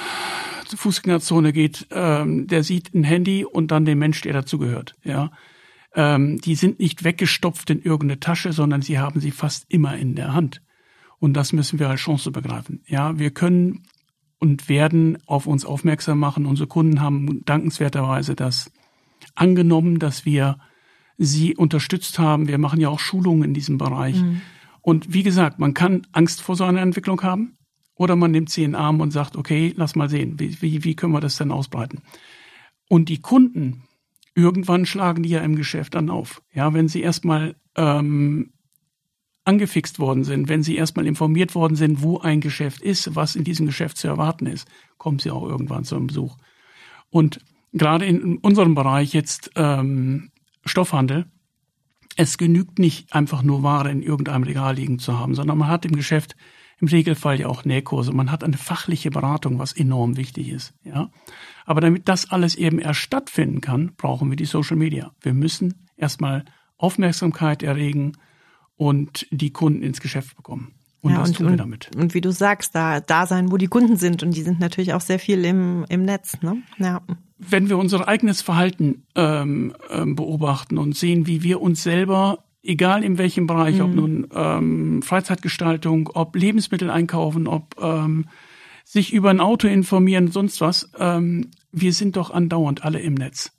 Fußgängerzone 0.76 1.54
geht, 1.54 1.88
ähm, 1.92 2.48
der 2.48 2.64
sieht 2.64 2.94
ein 2.94 3.04
Handy 3.04 3.46
und 3.46 3.72
dann 3.72 3.86
den 3.86 4.00
Mensch, 4.00 4.22
der 4.22 4.34
dazugehört. 4.34 4.96
Ja, 5.04 5.32
ähm, 5.96 6.42
die 6.42 6.56
sind 6.56 6.80
nicht 6.80 7.04
weggestopft 7.04 7.70
in 7.70 7.82
irgendeine 7.82 8.20
Tasche, 8.20 8.52
sondern 8.52 8.82
sie 8.82 9.00
haben 9.00 9.22
sie 9.22 9.32
fast 9.32 9.66
immer 9.70 9.96
in 9.98 10.16
der 10.16 10.34
Hand. 10.34 10.62
Und 11.20 11.34
das 11.34 11.54
müssen 11.54 11.80
wir 11.80 11.90
als 11.90 12.02
Chance 12.02 12.32
begreifen. 12.32 12.82
Ja, 12.86 13.18
wir 13.18 13.32
können 13.32 13.84
und 14.40 14.70
werden 14.70 15.18
auf 15.26 15.48
uns 15.48 15.66
aufmerksam 15.66 16.20
machen. 16.20 16.46
Unsere 16.46 16.68
Kunden 16.68 17.02
haben 17.02 17.44
dankenswerterweise 17.46 18.36
das 18.36 18.72
angenommen, 19.36 20.00
dass 20.00 20.26
wir 20.26 20.60
sie 21.18 21.56
unterstützt 21.56 22.20
haben. 22.20 22.48
Wir 22.48 22.60
machen 22.60 22.80
ja 22.80 22.90
auch 22.90 23.00
Schulungen 23.00 23.44
in 23.44 23.54
diesem 23.54 23.78
Bereich. 23.78 24.22
Mhm. 24.22 24.42
Und 24.82 25.14
wie 25.14 25.24
gesagt, 25.24 25.60
man 25.60 25.74
kann 25.74 26.06
Angst 26.12 26.42
vor 26.42 26.56
so 26.56 26.64
einer 26.64 26.82
Entwicklung 26.82 27.22
haben 27.24 27.58
oder 27.96 28.16
man 28.16 28.32
nimmt 28.32 28.50
sie 28.50 28.64
in 28.64 28.72
den 28.72 28.80
Arm 28.80 29.02
und 29.02 29.12
sagt, 29.12 29.36
okay, 29.36 29.74
lass 29.76 29.96
mal 29.96 30.10
sehen, 30.10 30.40
wie, 30.40 30.62
wie, 30.62 30.84
wie 30.84 30.96
können 30.96 31.14
wir 31.14 31.20
das 31.20 31.38
denn 31.38 31.52
ausbreiten? 31.52 32.02
Und 32.88 33.10
die 33.10 33.20
Kunden, 33.20 33.84
irgendwann 34.36 34.86
schlagen 34.86 35.24
die 35.24 35.30
ja 35.30 35.42
im 35.42 35.56
Geschäft 35.56 35.96
dann 35.96 36.10
auf. 36.10 36.42
Ja, 36.54 36.74
wenn 36.74 36.88
sie 36.88 37.02
erstmal 37.02 37.56
ähm, 37.76 38.54
angefixt 39.48 40.00
worden 40.00 40.24
sind, 40.24 40.50
wenn 40.50 40.62
sie 40.62 40.76
erstmal 40.76 41.08
informiert 41.08 41.56
worden 41.56 41.76
sind, 41.76 42.02
wo 42.02 42.20
ein 42.20 42.42
Geschäft 42.42 42.82
ist, 42.82 43.16
was 43.16 43.36
in 43.36 43.44
diesem 43.44 43.66
Geschäft 43.66 43.98
zu 43.98 44.08
erwarten 44.08 44.46
ist, 44.46 44.68
kommen 44.98 45.20
sie 45.20 45.32
auch 45.32 45.48
irgendwann 45.48 45.86
zum 45.86 46.08
Besuch. 46.08 46.38
Und 47.10 47.40
gerade 47.72 48.06
in 48.06 48.38
unserem 48.38 48.76
Bereich 48.76 49.14
jetzt 49.14 49.52
ähm, 49.56 50.32
Stoffhandel, 50.66 51.26
es 52.18 52.38
genügt 52.38 52.80
nicht 52.80 53.14
einfach 53.14 53.44
nur 53.44 53.64
Ware 53.64 53.92
in 53.92 54.02
irgendeinem 54.02 54.44
Regal 54.44 54.76
liegen 54.76 55.00
zu 55.00 55.18
haben, 55.18 55.36
sondern 55.36 55.58
man 55.58 55.70
hat 55.70 55.86
im 55.86 55.96
Geschäft 55.96 56.36
im 56.80 56.88
Regelfall 56.88 57.40
ja 57.40 57.48
auch 57.48 57.64
Nähkurse. 57.64 58.12
Man 58.12 58.32
hat 58.32 58.44
eine 58.44 58.58
fachliche 58.58 59.10
Beratung, 59.10 59.60
was 59.60 59.74
enorm 59.74 60.18
wichtig 60.18 60.50
ist. 60.50 60.74
Ja, 60.84 61.10
aber 61.66 61.82
damit 61.82 62.08
das 62.08 62.32
alles 62.32 62.56
eben 62.56 62.80
erst 62.80 63.00
stattfinden 63.00 63.62
kann, 63.62 63.94
brauchen 63.96 64.30
wir 64.30 64.36
die 64.36 64.46
Social 64.46 64.78
Media. 64.78 65.12
Wir 65.22 65.34
müssen 65.34 65.88
erstmal 65.96 66.46
Aufmerksamkeit 66.78 67.64
erregen, 67.64 68.14
und 68.78 69.28
die 69.32 69.52
Kunden 69.52 69.84
ins 69.84 70.00
Geschäft 70.00 70.36
bekommen. 70.36 70.74
Und 71.02 71.12
ja, 71.12 71.20
das 71.20 71.30
und, 71.30 71.38
tun 71.38 71.50
wir 71.50 71.58
damit. 71.58 71.92
Und 71.96 72.14
wie 72.14 72.22
du 72.22 72.32
sagst, 72.32 72.74
da, 72.74 73.00
da 73.00 73.26
sein, 73.28 73.52
wo 73.52 73.58
die 73.58 73.68
Kunden 73.68 73.98
sind. 73.98 74.24
Und 74.24 74.36
die 74.36 74.42
sind 74.42 74.60
natürlich 74.60 74.94
auch 74.94 75.02
sehr 75.02 75.20
viel 75.20 75.46
im, 75.46 75.86
im 75.90 76.04
Netz. 76.04 76.42
Ne? 76.42 76.62
Ja. 76.80 77.02
Wenn 77.38 77.70
wir 77.70 77.78
unser 77.78 78.08
eigenes 78.08 78.42
Verhalten 78.42 79.04
ähm, 79.16 79.74
ähm, 79.90 80.16
beobachten 80.16 80.78
und 80.78 80.96
sehen, 80.96 81.28
wie 81.28 81.44
wir 81.44 81.62
uns 81.62 81.84
selber, 81.84 82.44
egal 82.64 83.04
in 83.04 83.18
welchem 83.18 83.48
Bereich, 83.48 83.76
mhm. 83.76 83.82
ob 83.82 83.96
nun 83.96 84.28
ähm, 84.34 85.02
Freizeitgestaltung, 85.02 86.10
ob 86.14 86.36
Lebensmittel 86.36 86.90
einkaufen, 86.90 87.48
ob 87.48 87.76
ähm, 87.80 88.26
sich 88.84 89.14
über 89.14 89.30
ein 89.30 89.40
Auto 89.40 89.68
informieren, 89.68 90.32
sonst 90.32 90.62
was, 90.62 90.90
ähm, 90.98 91.52
wir 91.72 91.94
sind 91.94 92.16
doch 92.16 92.32
andauernd 92.32 92.84
alle 92.84 93.00
im 93.00 93.14
Netz. 93.14 93.52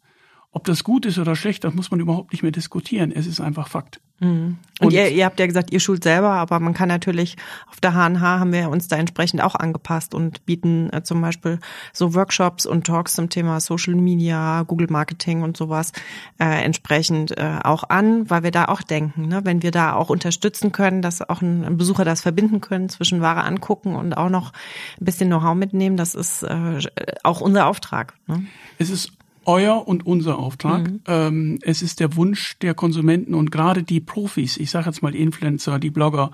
Ob 0.59 0.65
das 0.65 0.83
gut 0.83 1.07
ist 1.07 1.19
oder 1.19 1.37
schlecht, 1.37 1.63
das 1.63 1.73
muss 1.73 1.93
man 1.93 2.01
überhaupt 2.01 2.33
nicht 2.33 2.43
mehr 2.43 2.51
diskutieren. 2.51 3.13
Es 3.13 3.29
ist 3.29 3.41
einfach 3.41 3.69
Fakt. 3.69 4.01
Mhm. 4.19 4.59
Und, 4.81 4.87
und 4.89 4.93
ihr, 4.93 5.09
ihr, 5.09 5.25
habt 5.25 5.39
ja 5.39 5.47
gesagt, 5.47 5.71
ihr 5.71 5.79
schult 5.79 6.03
selber, 6.03 6.31
aber 6.31 6.59
man 6.59 6.75
kann 6.75 6.89
natürlich 6.89 7.37
auf 7.71 7.79
der 7.79 7.93
HNH 7.93 8.21
haben 8.21 8.53
wir 8.53 8.69
uns 8.71 8.89
da 8.89 8.97
entsprechend 8.97 9.41
auch 9.41 9.55
angepasst 9.55 10.17
und 10.17 10.45
bieten 10.47 10.93
äh, 10.93 11.05
zum 11.05 11.21
Beispiel 11.21 11.61
so 11.93 12.13
Workshops 12.15 12.67
und 12.67 12.89
Talks 12.89 13.15
zum 13.15 13.29
Thema 13.29 13.61
Social 13.61 13.95
Media, 13.95 14.65
Google 14.65 14.89
Marketing 14.91 15.43
und 15.43 15.57
sowas 15.57 15.93
äh, 16.41 16.65
entsprechend 16.65 17.39
äh, 17.39 17.61
auch 17.63 17.85
an, 17.85 18.29
weil 18.29 18.43
wir 18.43 18.51
da 18.51 18.65
auch 18.65 18.83
denken, 18.83 19.29
ne, 19.29 19.45
wenn 19.45 19.63
wir 19.63 19.71
da 19.71 19.95
auch 19.95 20.11
unterstützen 20.11 20.73
können, 20.73 21.03
dass 21.03 21.23
auch 21.23 21.41
ein, 21.41 21.65
ein 21.65 21.77
Besucher 21.77 22.05
das 22.05 22.23
verbinden 22.23 22.61
können 22.61 22.89
zwischen 22.89 23.21
Ware 23.21 23.45
angucken 23.45 23.95
und 23.95 24.17
auch 24.17 24.31
noch 24.31 24.53
ein 25.01 25.05
bisschen 25.05 25.29
Know-how 25.29 25.55
mitnehmen, 25.55 25.97
das 25.97 26.17
ist 26.17 26.43
äh, 26.43 26.81
auch 27.23 27.41
unser 27.41 27.69
Auftrag. 27.69 28.15
Ne? 28.27 28.45
Es 28.79 28.91
ist 28.91 29.13
euer 29.49 29.89
und 29.89 30.07
unser 30.07 30.39
Auftrag. 30.39 30.89
Mhm. 30.89 31.01
Ähm, 31.07 31.59
es 31.63 31.81
ist 31.81 32.01
der 32.01 32.15
Wunsch 32.17 32.59
der 32.59 32.75
Konsumenten 32.75 33.35
und 33.35 33.51
gerade 33.51 33.83
die 33.83 34.01
Profis, 34.01 34.59
ich 34.59 34.71
sage 34.71 34.87
jetzt 34.87 35.03
mal 35.03 35.13
die 35.13 35.23
Influencer, 35.23 35.79
die 35.79 35.91
Blogger, 35.91 36.33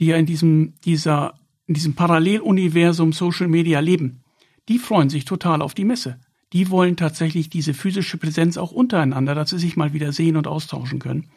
die 0.00 0.06
ja 0.06 0.16
in 0.16 0.26
diesem, 0.26 0.74
dieser, 0.84 1.34
in 1.66 1.74
diesem 1.74 1.94
Paralleluniversum 1.94 3.12
Social 3.12 3.46
Media 3.46 3.78
leben, 3.78 4.24
die 4.68 4.78
freuen 4.78 5.08
sich 5.08 5.24
total 5.24 5.62
auf 5.62 5.72
die 5.72 5.84
Messe. 5.84 6.18
Die 6.52 6.68
wollen 6.68 6.96
tatsächlich 6.96 7.48
diese 7.48 7.74
physische 7.74 8.18
Präsenz 8.18 8.56
auch 8.56 8.72
untereinander, 8.72 9.34
dass 9.34 9.50
sie 9.50 9.58
sich 9.58 9.76
mal 9.76 9.92
wieder 9.92 10.12
sehen 10.12 10.36
und 10.36 10.48
austauschen 10.48 10.98
können. 10.98 11.28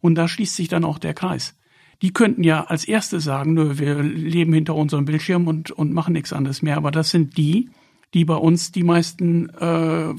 Und 0.00 0.16
da 0.16 0.26
schließt 0.26 0.56
sich 0.56 0.68
dann 0.68 0.84
auch 0.84 0.98
der 0.98 1.14
Kreis. 1.14 1.54
die 2.02 2.12
könnten 2.12 2.42
ja 2.42 2.64
als 2.64 2.84
Erste 2.84 3.20
sagen, 3.20 3.54
nö, 3.54 3.78
wir 3.78 4.02
leben 4.02 4.52
hinter 4.52 4.74
unserem 4.74 5.04
Bildschirm 5.04 5.46
und, 5.46 5.70
und 5.70 5.92
machen 5.92 6.12
nichts 6.12 6.32
anderes 6.32 6.62
mehr. 6.62 6.76
Aber 6.76 6.90
das 6.90 7.10
sind 7.10 7.36
die, 7.36 7.70
die 8.14 8.24
bei 8.24 8.36
uns 8.36 8.70
die 8.70 8.84
meisten 8.84 9.50
äh, 9.50 10.14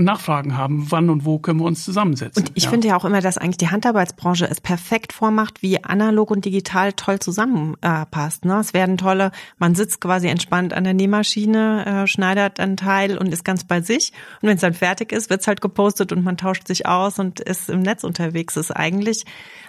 Nachfragen 0.00 0.56
haben, 0.56 0.86
wann 0.90 1.10
und 1.10 1.24
wo 1.24 1.40
können 1.40 1.58
wir 1.58 1.66
uns 1.66 1.84
zusammensetzen. 1.84 2.44
Und 2.44 2.52
ich 2.54 2.64
ja. 2.64 2.70
finde 2.70 2.88
ja 2.88 2.96
auch 2.96 3.04
immer, 3.04 3.20
dass 3.20 3.38
eigentlich 3.38 3.58
die 3.58 3.68
Handarbeitsbranche 3.68 4.48
es 4.48 4.60
perfekt 4.60 5.12
vormacht, 5.12 5.60
wie 5.60 5.82
analog 5.82 6.30
und 6.30 6.44
digital 6.44 6.92
toll 6.92 7.18
zusammenpasst. 7.18 8.44
Äh, 8.44 8.48
ne? 8.48 8.60
Es 8.60 8.72
werden 8.72 8.96
tolle, 8.96 9.32
man 9.58 9.74
sitzt 9.74 10.00
quasi 10.00 10.28
entspannt 10.28 10.72
an 10.72 10.84
der 10.84 10.94
Nähmaschine, 10.94 12.04
äh, 12.04 12.06
schneidert 12.06 12.60
einen 12.60 12.76
Teil 12.76 13.18
und 13.18 13.32
ist 13.32 13.44
ganz 13.44 13.64
bei 13.64 13.80
sich. 13.80 14.12
Und 14.40 14.48
wenn 14.48 14.54
es 14.54 14.60
dann 14.62 14.74
fertig 14.74 15.10
ist, 15.10 15.28
wird's 15.28 15.48
halt 15.48 15.60
gepostet 15.60 16.12
und 16.12 16.22
man 16.22 16.36
tauscht 16.36 16.68
sich 16.68 16.86
aus 16.86 17.18
und 17.18 17.40
ist 17.40 17.68
im 17.68 17.82
Netz 17.82 18.04
unterwegs. 18.04 18.54
Das 18.54 18.66
ist 18.66 18.76
eigentlich, 18.76 19.24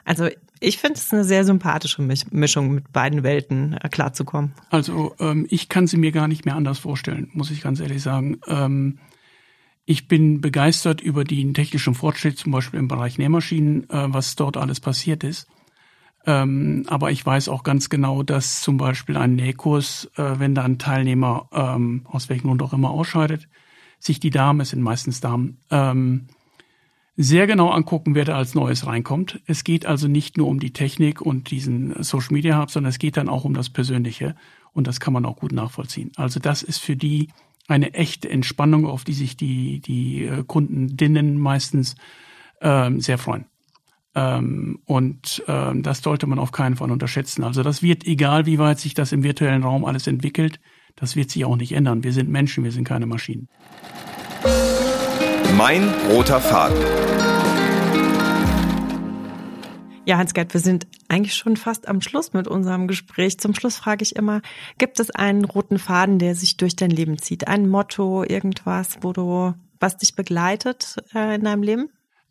also 0.06 0.30
ich 0.62 0.78
finde 0.78 0.94
es 0.94 1.12
eine 1.12 1.24
sehr 1.24 1.44
sympathische 1.44 2.02
Mischung, 2.02 2.72
mit 2.72 2.94
beiden 2.94 3.24
Welten 3.24 3.74
äh, 3.74 3.90
klarzukommen. 3.90 4.54
Also 4.70 5.16
ähm, 5.20 5.46
ich 5.50 5.68
kann 5.68 5.88
sie 5.88 5.98
mir 5.98 6.12
gar 6.12 6.28
nicht 6.28 6.46
mehr 6.46 6.56
anders 6.56 6.80
vorstellen, 6.80 7.30
muss 7.34 7.52
ich 7.52 7.62
ganz 7.62 7.80
ehrlich 7.80 8.02
sagen. 8.02 8.40
Ähm, 8.48 9.00
ich 9.86 10.08
bin 10.08 10.40
begeistert 10.40 11.02
über 11.02 11.24
den 11.24 11.56
technischen 11.56 11.96
Fortschritt, 11.96 12.38
zum 12.38 12.52
Beispiel 12.52 12.80
im 12.80 12.88
Bereich 12.88 13.18
Nähmaschinen, 13.18 13.90
äh, 13.90 14.14
was 14.14 14.36
dort 14.36 14.56
alles 14.56 14.80
passiert 14.80 15.24
ist. 15.24 15.48
Ähm, 16.28 16.86
aber 16.88 17.10
ich 17.10 17.26
weiß 17.26 17.50
auch 17.50 17.64
ganz 17.64 17.90
genau, 17.90 18.22
dass 18.22 18.62
zum 18.62 18.78
Beispiel 18.78 19.18
ein 19.18 19.36
Nähkurs, 19.36 20.12
äh, 20.16 20.36
wenn 20.38 20.54
da 20.54 20.64
ein 20.64 20.78
Teilnehmer 20.78 21.50
ähm, 21.52 22.04
aus 22.06 22.30
welchem 22.30 22.48
Grund 22.48 22.62
auch 22.62 22.74
immer 22.74 22.92
ausscheidet, 22.92 23.48
sich 23.98 24.20
die 24.20 24.30
Damen, 24.30 24.60
es 24.60 24.70
sind 24.70 24.84
meistens 24.84 25.22
Damen, 25.22 25.58
ähm, 25.72 26.28
sehr 27.22 27.48
genau 27.48 27.70
angucken, 27.70 28.16
wer 28.16 28.26
da 28.26 28.36
als 28.36 28.56
Neues 28.56 28.86
reinkommt. 28.86 29.42
Es 29.46 29.64
geht 29.64 29.86
also 29.86 30.08
nicht 30.08 30.38
nur 30.38 30.48
um 30.48 30.60
die 30.60 30.74
Technik 30.74 31.22
und 31.22 31.52
diesen 31.52 32.02
Social 32.04 32.34
Media 32.34 32.60
Hub, 32.60 32.72
sondern 32.72 32.90
es 32.90 33.00
geht 33.00 33.18
dann 33.18 33.30
auch 33.30 33.46
um 33.46 33.54
das 33.54 33.70
Persönliche 33.70 34.36
und 34.74 34.88
das 34.88 35.00
kann 35.00 35.14
man 35.14 35.26
auch 35.26 35.38
gut 35.38 35.52
nachvollziehen. 35.52 36.12
Also 36.16 36.40
das 36.40 36.64
ist 36.64 36.80
für 36.80 36.96
die 36.96 37.30
eine 37.68 37.94
echte 37.94 38.30
Entspannung, 38.30 38.86
auf 38.86 39.04
die 39.04 39.14
sich 39.14 39.38
die, 39.38 39.80
die 39.80 40.26
äh, 40.26 40.44
Kundendinnen 40.46 41.38
meistens 41.38 41.96
ähm, 42.62 43.00
sehr 43.00 43.18
freuen. 43.18 43.46
Ähm, 44.14 44.80
und 44.86 45.44
ähm, 45.48 45.84
das 45.84 46.02
sollte 46.02 46.28
man 46.28 46.40
auf 46.40 46.52
keinen 46.52 46.76
Fall 46.76 46.92
unterschätzen. 46.92 47.44
Also 47.44 47.64
das 47.64 47.82
wird, 47.82 48.06
egal 48.06 48.46
wie 48.46 48.60
weit 48.60 48.80
sich 48.80 48.94
das 48.94 49.12
im 49.12 49.24
virtuellen 49.24 49.64
Raum 49.64 49.86
alles 49.86 50.08
entwickelt, 50.08 50.60
das 50.96 51.16
wird 51.16 51.32
sich 51.32 51.46
auch 51.46 51.56
nicht 51.56 51.72
ändern. 51.72 52.04
Wir 52.04 52.12
sind 52.12 52.30
Menschen, 52.30 52.64
wir 52.64 52.72
sind 52.72 52.84
keine 52.84 53.06
Maschinen. 53.06 53.48
Mein 55.58 55.88
roter 56.10 56.40
Faden. 56.40 56.78
Ja, 60.06 60.18
Hans-Gerd, 60.18 60.54
wir 60.54 60.62
sind 60.62 60.88
eigentlich 61.10 61.36
schon 61.36 61.58
fast 61.58 61.88
am 61.88 62.02
Schluss 62.02 62.34
mit 62.34 62.48
unserem 62.48 62.88
Gespräch. 62.88 63.40
Zum 63.40 63.54
Schluss 63.54 63.78
frage 63.78 64.04
ich 64.04 64.16
immer, 64.16 64.42
gibt 64.78 65.00
es 65.00 65.12
einen 65.12 65.46
roten 65.46 65.78
Faden, 65.78 66.20
der 66.20 66.36
sich 66.36 66.58
durch 66.58 66.76
dein 66.76 66.90
Leben 66.90 67.18
zieht? 67.18 67.48
Ein 67.48 67.68
Motto, 67.68 68.24
irgendwas, 68.24 68.98
wo 69.02 69.14
du, 69.14 69.54
was 69.80 69.98
dich 69.98 70.16
begleitet 70.16 70.98
äh, 71.14 71.36
in 71.36 71.44
deinem 71.44 71.64
Leben? 71.64 71.90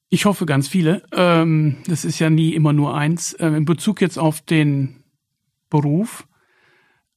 Ich 0.08 0.24
hoffe 0.24 0.46
ganz 0.46 0.66
viele. 0.66 1.02
Ähm, 1.12 1.76
das 1.86 2.04
ist 2.04 2.18
ja 2.18 2.30
nie 2.30 2.54
immer 2.54 2.72
nur 2.72 2.96
eins. 2.96 3.36
Ähm, 3.38 3.54
in 3.54 3.64
Bezug 3.64 4.00
jetzt 4.00 4.18
auf 4.18 4.40
den 4.40 5.04
Beruf 5.68 6.26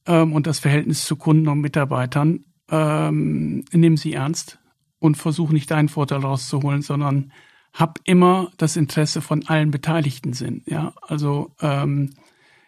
ähm, 0.06 0.32
und 0.32 0.46
das 0.46 0.60
Verhältnis 0.60 1.04
zu 1.04 1.16
Kunden 1.16 1.48
und 1.48 1.60
Mitarbeitern, 1.60 2.44
ähm, 2.70 3.64
nehmen 3.72 3.96
Sie 3.96 4.12
ernst 4.12 4.60
und 5.04 5.18
versuch 5.18 5.50
nicht 5.50 5.70
deinen 5.70 5.90
Vorteil 5.90 6.20
rauszuholen, 6.20 6.80
sondern 6.80 7.30
hab 7.74 8.00
immer 8.04 8.50
das 8.56 8.74
Interesse 8.74 9.20
von 9.20 9.46
allen 9.46 9.70
Beteiligten 9.70 10.32
sind. 10.32 10.66
Ja, 10.66 10.94
also 11.02 11.50
ähm, 11.60 12.14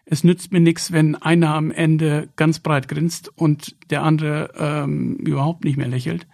es 0.04 0.22
nützt 0.22 0.52
mir 0.52 0.60
nichts, 0.60 0.92
wenn 0.92 1.14
einer 1.14 1.54
am 1.54 1.70
Ende 1.70 2.28
ganz 2.36 2.58
breit 2.58 2.88
grinst 2.88 3.30
und 3.38 3.74
der 3.88 4.02
andere 4.02 4.50
ähm, 4.58 5.14
überhaupt 5.16 5.64
nicht 5.64 5.78
mehr 5.78 5.88
lächelt, 5.88 6.26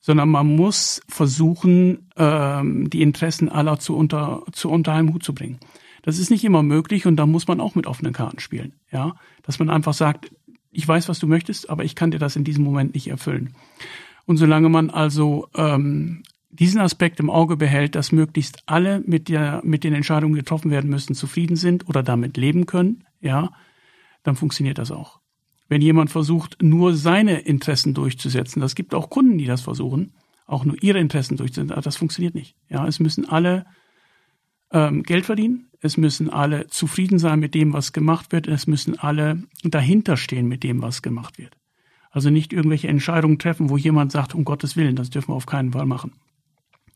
sondern 0.00 0.30
man 0.30 0.46
muss 0.46 1.02
versuchen, 1.08 2.08
ähm, 2.16 2.88
die 2.88 3.02
Interessen 3.02 3.50
aller 3.50 3.78
zu 3.78 3.94
unter 3.94 4.44
zu 4.52 4.70
unter 4.70 4.94
einem 4.94 5.12
Hut 5.12 5.24
zu 5.24 5.34
bringen. 5.34 5.58
Das 6.00 6.18
ist 6.18 6.30
nicht 6.30 6.44
immer 6.44 6.62
möglich 6.62 7.04
und 7.04 7.16
da 7.16 7.26
muss 7.26 7.46
man 7.46 7.60
auch 7.60 7.74
mit 7.74 7.86
offenen 7.86 8.14
Karten 8.14 8.38
spielen. 8.38 8.72
Ja, 8.90 9.16
dass 9.42 9.58
man 9.58 9.68
einfach 9.68 9.92
sagt, 9.92 10.32
ich 10.70 10.88
weiß, 10.88 11.10
was 11.10 11.18
du 11.18 11.26
möchtest, 11.26 11.68
aber 11.68 11.84
ich 11.84 11.94
kann 11.94 12.12
dir 12.12 12.18
das 12.18 12.34
in 12.34 12.44
diesem 12.44 12.64
Moment 12.64 12.94
nicht 12.94 13.08
erfüllen. 13.08 13.54
Und 14.26 14.36
solange 14.36 14.68
man 14.68 14.90
also 14.90 15.48
ähm, 15.54 16.22
diesen 16.50 16.80
Aspekt 16.80 17.20
im 17.20 17.30
Auge 17.30 17.56
behält, 17.56 17.94
dass 17.94 18.12
möglichst 18.12 18.62
alle 18.66 19.02
mit 19.06 19.28
der 19.28 19.60
mit 19.64 19.84
den 19.84 19.92
Entscheidungen 19.92 20.34
getroffen 20.34 20.70
werden 20.70 20.88
müssen 20.88 21.14
zufrieden 21.14 21.56
sind 21.56 21.88
oder 21.88 22.02
damit 22.02 22.36
leben 22.36 22.66
können, 22.66 23.04
ja, 23.20 23.50
dann 24.22 24.36
funktioniert 24.36 24.78
das 24.78 24.90
auch. 24.90 25.20
Wenn 25.68 25.80
jemand 25.80 26.10
versucht, 26.10 26.62
nur 26.62 26.94
seine 26.94 27.40
Interessen 27.40 27.94
durchzusetzen, 27.94 28.60
das 28.60 28.74
gibt 28.74 28.94
auch 28.94 29.10
Kunden, 29.10 29.38
die 29.38 29.46
das 29.46 29.62
versuchen, 29.62 30.12
auch 30.46 30.64
nur 30.64 30.80
ihre 30.82 31.00
Interessen 31.00 31.36
durchzusetzen, 31.36 31.82
das 31.82 31.96
funktioniert 31.96 32.34
nicht. 32.34 32.54
Ja, 32.68 32.86
es 32.86 33.00
müssen 33.00 33.28
alle 33.28 33.66
ähm, 34.70 35.02
Geld 35.02 35.24
verdienen, 35.24 35.68
es 35.80 35.96
müssen 35.96 36.30
alle 36.30 36.66
zufrieden 36.68 37.18
sein 37.18 37.40
mit 37.40 37.54
dem, 37.54 37.72
was 37.72 37.92
gemacht 37.92 38.30
wird, 38.32 38.46
es 38.46 38.66
müssen 38.66 38.98
alle 38.98 39.42
dahinter 39.62 40.16
stehen 40.16 40.46
mit 40.46 40.62
dem, 40.62 40.82
was 40.82 41.02
gemacht 41.02 41.38
wird. 41.38 41.56
Also 42.14 42.30
nicht 42.30 42.52
irgendwelche 42.52 42.86
Entscheidungen 42.86 43.40
treffen, 43.40 43.70
wo 43.70 43.76
jemand 43.76 44.12
sagt, 44.12 44.34
um 44.36 44.44
Gottes 44.44 44.76
Willen, 44.76 44.94
das 44.94 45.10
dürfen 45.10 45.32
wir 45.32 45.34
auf 45.34 45.46
keinen 45.46 45.72
Fall 45.72 45.84
machen. 45.84 46.12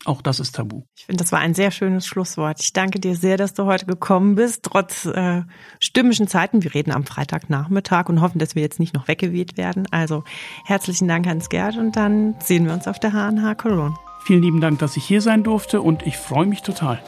Auch 0.05 0.23
das 0.23 0.39
ist 0.39 0.55
tabu. 0.55 0.85
Ich 0.97 1.07
finde, 1.07 1.25
das 1.25 1.33
war 1.33 1.41
ein 1.41 1.55
sehr 1.55 1.73
schönes 1.73 2.07
Schlusswort. 2.07 2.61
Ich 2.63 2.73
danke 2.73 3.01
dir 3.01 3.17
sehr, 3.17 3.37
dass 3.37 3.53
du 3.53 3.65
heute 3.65 3.85
gekommen 3.85 4.37
bist, 4.37 4.63
trotz 4.63 5.07
äh, 5.07 5.43
stürmischen 5.81 6.29
Zeiten. 6.29 6.63
Wir 6.63 6.73
reden 6.73 6.93
am 6.93 7.05
Freitagnachmittag 7.05 8.09
und 8.09 8.21
hoffen, 8.21 8.39
dass 8.39 8.55
wir 8.55 8.63
jetzt 8.63 8.79
nicht 8.79 8.95
noch 8.95 9.09
weggeweht 9.09 9.57
werden. 9.57 9.89
Also 9.91 10.23
herzlichen 10.65 11.09
Dank, 11.09 11.27
Hans 11.27 11.49
Gerd, 11.49 11.77
und 11.77 11.97
dann 11.97 12.37
sehen 12.41 12.67
wir 12.67 12.73
uns 12.73 12.87
auf 12.87 13.01
der 13.01 13.11
HNH 13.11 13.57
Cologne. 13.57 13.97
Vielen 14.25 14.43
lieben 14.43 14.61
Dank, 14.61 14.79
dass 14.79 14.97
ich 14.97 15.05
hier 15.05 15.21
sein 15.21 15.43
durfte 15.43 15.83
und 15.83 16.07
ich 16.07 16.17
freue 16.17 16.47
mich 16.47 16.63
total. 16.63 17.03